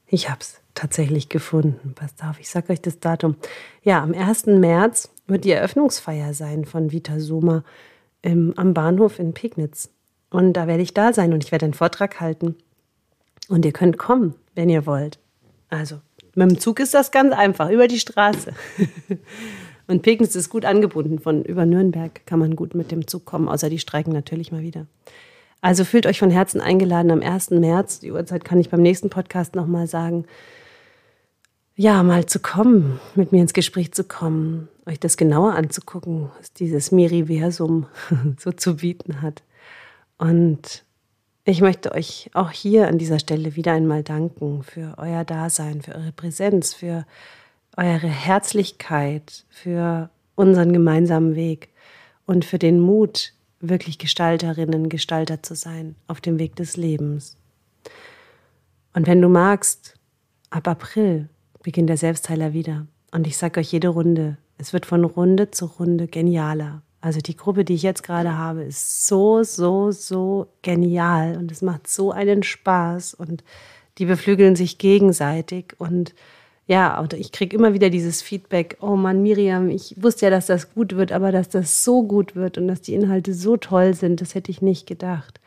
Ich 0.07 0.29
hab's 0.29 0.62
tatsächlich 0.73 1.29
gefunden. 1.29 1.93
Pass 1.95 2.13
auf, 2.27 2.39
ich 2.39 2.49
sage 2.49 2.73
euch 2.73 2.81
das 2.81 2.99
Datum. 2.99 3.35
Ja, 3.83 4.01
am 4.01 4.13
1. 4.13 4.47
März 4.47 5.09
wird 5.27 5.45
die 5.45 5.51
Eröffnungsfeier 5.51 6.33
sein 6.33 6.65
von 6.65 6.91
Vita 6.91 7.19
Soma 7.19 7.63
im, 8.21 8.53
am 8.57 8.73
Bahnhof 8.73 9.19
in 9.19 9.33
Pegnitz. 9.33 9.89
Und 10.29 10.53
da 10.53 10.67
werde 10.67 10.83
ich 10.83 10.93
da 10.93 11.13
sein 11.13 11.33
und 11.33 11.43
ich 11.43 11.51
werde 11.51 11.65
einen 11.65 11.73
Vortrag 11.73 12.19
halten. 12.19 12.55
Und 13.49 13.65
ihr 13.65 13.71
könnt 13.71 13.97
kommen, 13.97 14.35
wenn 14.55 14.69
ihr 14.69 14.85
wollt. 14.85 15.19
Also, 15.69 15.99
mit 16.35 16.49
dem 16.49 16.59
Zug 16.59 16.79
ist 16.79 16.93
das 16.93 17.11
ganz 17.11 17.33
einfach, 17.33 17.69
über 17.69 17.87
die 17.87 17.99
Straße. 17.99 18.53
und 19.87 20.01
Pegnitz 20.01 20.35
ist 20.35 20.49
gut 20.49 20.65
angebunden. 20.65 21.19
Von 21.19 21.43
über 21.43 21.65
Nürnberg 21.65 22.25
kann 22.25 22.39
man 22.39 22.55
gut 22.55 22.73
mit 22.73 22.89
dem 22.89 23.05
Zug 23.05 23.25
kommen, 23.25 23.47
außer 23.47 23.69
die 23.69 23.79
streiken 23.79 24.13
natürlich 24.13 24.51
mal 24.51 24.61
wieder. 24.61 24.87
Also 25.61 25.85
fühlt 25.85 26.07
euch 26.07 26.19
von 26.19 26.31
Herzen 26.31 26.61
eingeladen 26.61 27.11
am 27.11 27.21
1. 27.21 27.51
März. 27.51 27.99
Die 27.99 28.11
Uhrzeit 28.11 28.43
kann 28.43 28.59
ich 28.59 28.69
beim 28.69 28.81
nächsten 28.81 29.09
Podcast 29.09 29.55
nochmal 29.55 29.87
sagen 29.87 30.25
ja, 31.75 32.03
mal 32.03 32.25
zu 32.25 32.39
kommen, 32.39 32.99
mit 33.15 33.31
mir 33.31 33.41
ins 33.41 33.53
Gespräch 33.53 33.93
zu 33.93 34.03
kommen, 34.03 34.69
euch 34.85 34.99
das 34.99 35.17
genauer 35.17 35.55
anzugucken, 35.55 36.29
was 36.37 36.53
dieses 36.53 36.91
Miriversum 36.91 37.87
so 38.37 38.51
zu 38.51 38.77
bieten 38.77 39.21
hat. 39.21 39.43
Und 40.17 40.83
ich 41.45 41.61
möchte 41.61 41.91
euch 41.91 42.29
auch 42.33 42.51
hier 42.51 42.87
an 42.87 42.97
dieser 42.97 43.19
Stelle 43.19 43.55
wieder 43.55 43.73
einmal 43.73 44.03
danken 44.03 44.63
für 44.63 44.95
euer 44.97 45.25
Dasein, 45.25 45.81
für 45.81 45.95
eure 45.95 46.11
Präsenz, 46.11 46.73
für 46.73 47.05
eure 47.75 48.07
Herzlichkeit, 48.07 49.45
für 49.49 50.09
unseren 50.35 50.73
gemeinsamen 50.73 51.35
Weg 51.35 51.69
und 52.25 52.45
für 52.45 52.59
den 52.59 52.79
Mut, 52.79 53.33
wirklich 53.59 53.97
Gestalterinnen, 53.97 54.89
Gestalter 54.89 55.41
zu 55.41 55.55
sein 55.55 55.95
auf 56.07 56.21
dem 56.21 56.37
Weg 56.37 56.55
des 56.55 56.77
Lebens. 56.77 57.37
Und 58.93 59.07
wenn 59.07 59.21
du 59.21 59.29
magst, 59.29 59.95
ab 60.49 60.67
April 60.67 61.29
beginnt 61.63 61.89
der 61.89 61.97
Selbstheiler 61.97 62.53
wieder. 62.53 62.85
Und 63.11 63.25
ich 63.25 63.37
sage 63.37 63.59
euch 63.59 63.71
jede 63.71 63.87
Runde, 63.87 64.37
es 64.57 64.73
wird 64.73 64.85
von 64.85 65.03
Runde 65.03 65.51
zu 65.51 65.65
Runde 65.65 66.07
genialer. 66.07 66.83
Also 67.01 67.19
die 67.19 67.35
Gruppe, 67.35 67.65
die 67.65 67.73
ich 67.73 67.83
jetzt 67.83 68.03
gerade 68.03 68.37
habe, 68.37 68.63
ist 68.63 69.07
so, 69.07 69.43
so, 69.43 69.91
so 69.91 70.47
genial 70.61 71.37
und 71.37 71.51
es 71.51 71.61
macht 71.61 71.87
so 71.87 72.11
einen 72.11 72.43
Spaß 72.43 73.13
und 73.13 73.43
die 73.97 74.05
beflügeln 74.05 74.55
sich 74.55 74.77
gegenseitig 74.77 75.75
und 75.79 76.13
ja, 76.65 76.97
und 77.01 77.13
ich 77.13 77.33
kriege 77.33 77.57
immer 77.57 77.73
wieder 77.73 77.89
dieses 77.89 78.21
Feedback, 78.21 78.77
oh 78.79 78.95
Mann, 78.95 79.21
Miriam, 79.21 79.69
ich 79.69 80.01
wusste 80.01 80.27
ja, 80.27 80.29
dass 80.29 80.45
das 80.45 80.73
gut 80.73 80.95
wird, 80.95 81.11
aber 81.11 81.33
dass 81.33 81.49
das 81.49 81.83
so 81.83 82.03
gut 82.03 82.35
wird 82.35 82.57
und 82.57 82.69
dass 82.69 82.79
die 82.79 82.93
Inhalte 82.93 83.33
so 83.33 83.57
toll 83.57 83.93
sind, 83.93 84.21
das 84.21 84.33
hätte 84.33 84.49
ich 84.49 84.61
nicht 84.61 84.87
gedacht. 84.87 85.41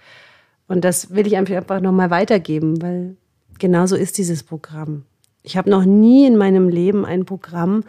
Und 0.69 0.85
das 0.85 1.15
will 1.15 1.27
ich 1.27 1.37
einfach 1.39 1.81
nochmal 1.81 2.11
weitergeben, 2.11 2.83
weil 2.83 3.17
genauso 3.59 3.97
ist 3.97 4.19
dieses 4.19 4.43
Programm. 4.43 5.05
Ich 5.47 5.57
habe 5.57 5.71
noch 5.71 5.85
nie 5.85 6.27
in 6.27 6.37
meinem 6.37 6.69
Leben 6.69 7.05
ein 7.05 7.25
Programm 7.25 7.85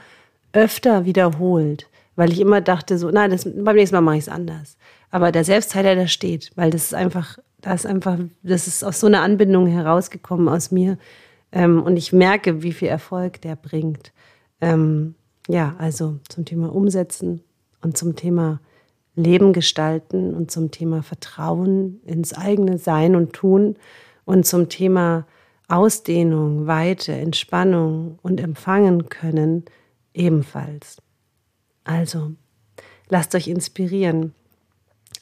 öfter 0.54 1.06
wiederholt, 1.06 1.90
weil 2.16 2.32
ich 2.32 2.40
immer 2.40 2.62
dachte, 2.62 3.00
so, 3.00 3.10
nein, 3.10 3.32
das, 3.32 3.46
beim 3.46 3.76
nächsten 3.76 3.96
Mal 3.96 4.02
mache 4.02 4.18
ich 4.18 4.26
es 4.26 4.30
anders. 4.30 4.78
Aber 5.10 5.32
der 5.32 5.44
Selbstheiler, 5.44 5.96
der 5.96 6.06
steht, 6.06 6.52
weil 6.56 6.70
das 6.70 6.84
ist 6.84 6.94
einfach, 6.94 7.40
das 7.60 7.84
ist 7.84 7.86
einfach, 7.88 8.20
das 8.44 8.68
ist 8.68 8.84
aus 8.84 9.00
so 9.00 9.08
einer 9.08 9.22
Anbindung 9.22 9.66
herausgekommen 9.66 10.48
aus 10.50 10.70
mir. 10.70 11.00
Ähm, 11.52 11.82
und 11.82 11.98
ich 11.98 12.14
merke, 12.14 12.62
wie 12.62 12.74
viel 12.74 12.90
Erfolg 12.90 13.42
der 13.42 13.56
bringt. 13.56 14.12
Ähm, 14.62 15.16
ja, 15.48 15.76
also 15.80 16.20
zum 16.30 16.46
Thema 16.46 16.72
Umsetzen 16.76 17.42
und 17.82 17.98
zum 17.98 18.16
Thema 18.16 18.60
Leben 19.16 19.52
gestalten 19.52 20.36
und 20.36 20.52
zum 20.52 20.70
Thema 20.70 21.02
Vertrauen 21.02 22.02
ins 22.06 22.36
eigene 22.36 22.78
Sein 22.78 23.16
und 23.16 23.34
Tun 23.34 23.78
und 24.26 24.46
zum 24.46 24.70
Thema 24.70 25.26
Ausdehnung, 25.68 26.68
Weite, 26.68 27.14
Entspannung 27.14 28.20
und 28.22 28.40
empfangen 28.40 29.10
können 29.10 29.66
ebenfalls. 30.14 31.02
Also, 31.84 32.32
lasst 33.10 33.36
euch 33.36 33.48
inspirieren. 33.48 34.34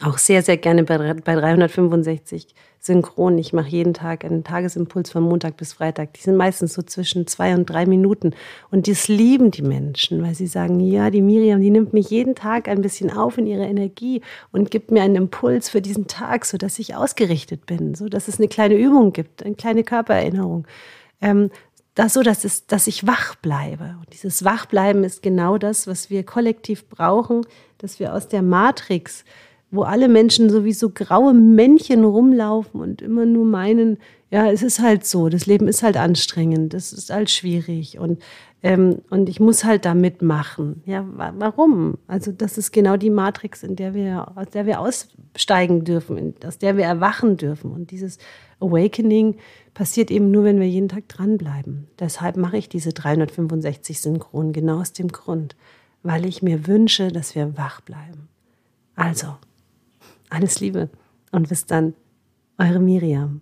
Auch 0.01 0.17
sehr, 0.17 0.43
sehr 0.43 0.57
gerne 0.57 0.83
bei, 0.83 0.97
365 0.97 2.53
synchron. 2.85 3.37
Ich 3.37 3.51
mache 3.51 3.69
jeden 3.69 3.93
Tag 3.93 4.23
einen 4.23 4.43
Tagesimpuls 4.43 5.09
von 5.09 5.23
Montag 5.23 5.57
bis 5.57 5.73
Freitag. 5.73 6.13
Die 6.13 6.21
sind 6.21 6.35
meistens 6.35 6.73
so 6.73 6.81
zwischen 6.81 7.25
zwei 7.27 7.55
und 7.55 7.65
drei 7.65 7.85
Minuten. 7.85 8.31
Und 8.69 8.87
das 8.87 9.07
lieben 9.07 9.51
die 9.51 9.63
Menschen, 9.63 10.21
weil 10.21 10.35
sie 10.35 10.47
sagen, 10.47 10.79
ja, 10.79 11.09
die 11.09 11.21
Miriam, 11.21 11.61
die 11.61 11.71
nimmt 11.71 11.93
mich 11.93 12.09
jeden 12.09 12.35
Tag 12.35 12.67
ein 12.67 12.81
bisschen 12.81 13.11
auf 13.11 13.37
in 13.37 13.47
ihre 13.47 13.65
Energie 13.65 14.21
und 14.51 14.71
gibt 14.71 14.91
mir 14.91 15.01
einen 15.01 15.15
Impuls 15.15 15.69
für 15.69 15.81
diesen 15.81 16.07
Tag, 16.07 16.45
sodass 16.45 16.77
ich 16.79 16.95
ausgerichtet 16.95 17.65
bin, 17.65 17.95
sodass 17.95 18.27
es 18.27 18.39
eine 18.39 18.47
kleine 18.47 18.75
Übung 18.75 19.13
gibt, 19.13 19.43
eine 19.43 19.55
kleine 19.55 19.83
Körpererinnerung. 19.83 20.67
Ähm, 21.21 21.49
das 21.95 22.13
so, 22.13 22.21
dass, 22.21 22.43
es, 22.43 22.67
dass 22.67 22.87
ich 22.87 23.07
wach 23.07 23.35
bleibe. 23.35 23.95
Und 23.99 24.13
dieses 24.13 24.43
Wachbleiben 24.43 25.03
ist 25.05 25.23
genau 25.23 25.57
das, 25.57 25.87
was 25.87 26.09
wir 26.09 26.23
kollektiv 26.23 26.89
brauchen, 26.89 27.45
dass 27.77 27.99
wir 27.99 28.13
aus 28.13 28.27
der 28.27 28.41
Matrix 28.41 29.23
wo 29.75 29.83
alle 29.83 30.07
Menschen 30.07 30.49
sowieso 30.49 30.89
graue 30.89 31.33
Männchen 31.33 32.03
rumlaufen 32.03 32.81
und 32.81 33.01
immer 33.01 33.25
nur 33.25 33.45
meinen, 33.45 33.97
ja, 34.31 34.49
es 34.51 34.63
ist 34.63 34.79
halt 34.79 35.05
so, 35.05 35.29
das 35.29 35.45
Leben 35.45 35.67
ist 35.67 35.83
halt 35.83 35.97
anstrengend, 35.97 36.73
das 36.73 36.93
ist 36.93 37.09
halt 37.09 37.29
schwierig 37.29 37.99
und, 37.99 38.21
ähm, 38.63 38.99
und 39.09 39.29
ich 39.29 39.39
muss 39.39 39.63
halt 39.63 39.85
da 39.85 39.93
mitmachen. 39.93 40.81
Ja, 40.85 41.05
warum? 41.37 41.97
Also 42.07 42.31
das 42.31 42.57
ist 42.57 42.71
genau 42.71 42.97
die 42.97 43.09
Matrix, 43.09 43.63
in 43.63 43.75
der 43.75 43.93
wir, 43.93 44.31
aus 44.35 44.49
der 44.49 44.65
wir 44.65 44.79
aussteigen 44.79 45.83
dürfen, 45.83 46.33
aus 46.45 46.57
der 46.57 46.75
wir 46.75 46.85
erwachen 46.85 47.37
dürfen. 47.37 47.71
Und 47.71 47.91
dieses 47.91 48.17
Awakening 48.59 49.35
passiert 49.73 50.09
eben 50.09 50.31
nur, 50.31 50.43
wenn 50.45 50.59
wir 50.59 50.67
jeden 50.67 50.89
Tag 50.89 51.07
dranbleiben. 51.07 51.87
Deshalb 51.99 52.37
mache 52.37 52.57
ich 52.57 52.69
diese 52.69 52.93
365 52.93 54.01
Synchronen, 54.01 54.53
genau 54.53 54.79
aus 54.79 54.93
dem 54.93 55.09
Grund, 55.09 55.55
weil 56.01 56.25
ich 56.25 56.41
mir 56.41 56.65
wünsche, 56.65 57.09
dass 57.09 57.35
wir 57.35 57.57
wach 57.57 57.81
bleiben. 57.81 58.29
Also, 58.95 59.35
Alles 60.35 60.59
Liebe 60.59 60.89
und 61.31 61.47
bis 61.47 61.65
dann, 61.65 61.93
eure 62.57 62.79
Miriam. 62.79 63.39